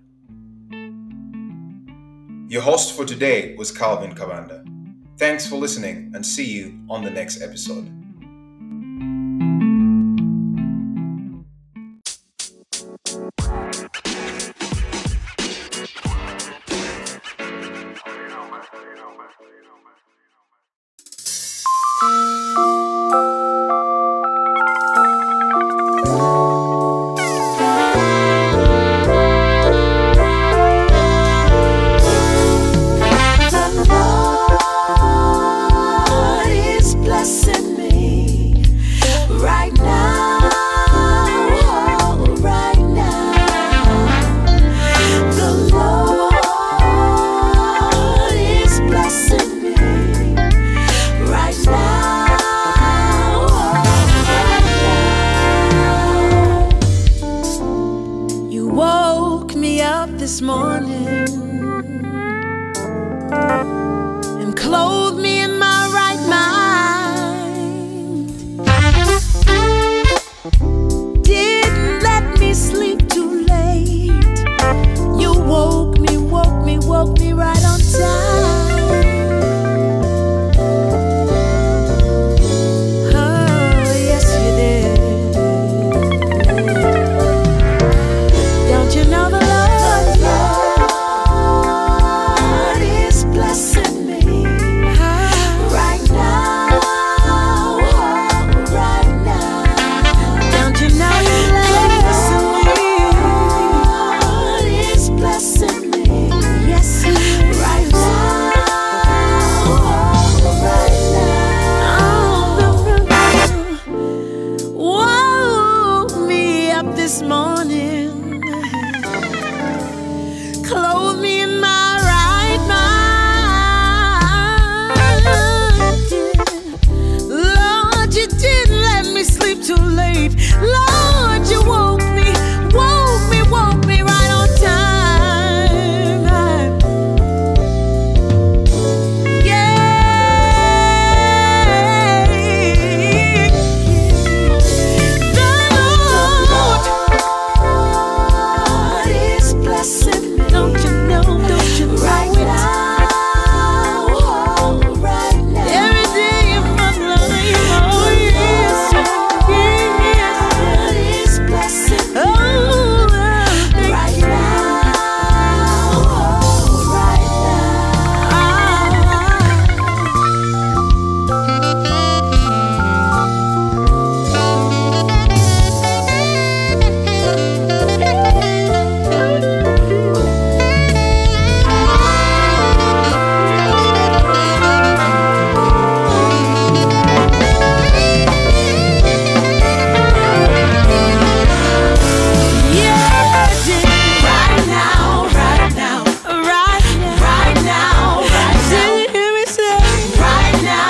Your 2.51 2.61
host 2.61 2.97
for 2.97 3.05
today 3.05 3.55
was 3.55 3.71
Calvin 3.71 4.13
Kabanda. 4.13 4.65
Thanks 5.17 5.47
for 5.47 5.55
listening 5.55 6.11
and 6.13 6.25
see 6.25 6.51
you 6.51 6.81
on 6.89 7.01
the 7.01 7.09
next 7.09 7.41
episode. 7.41 8.02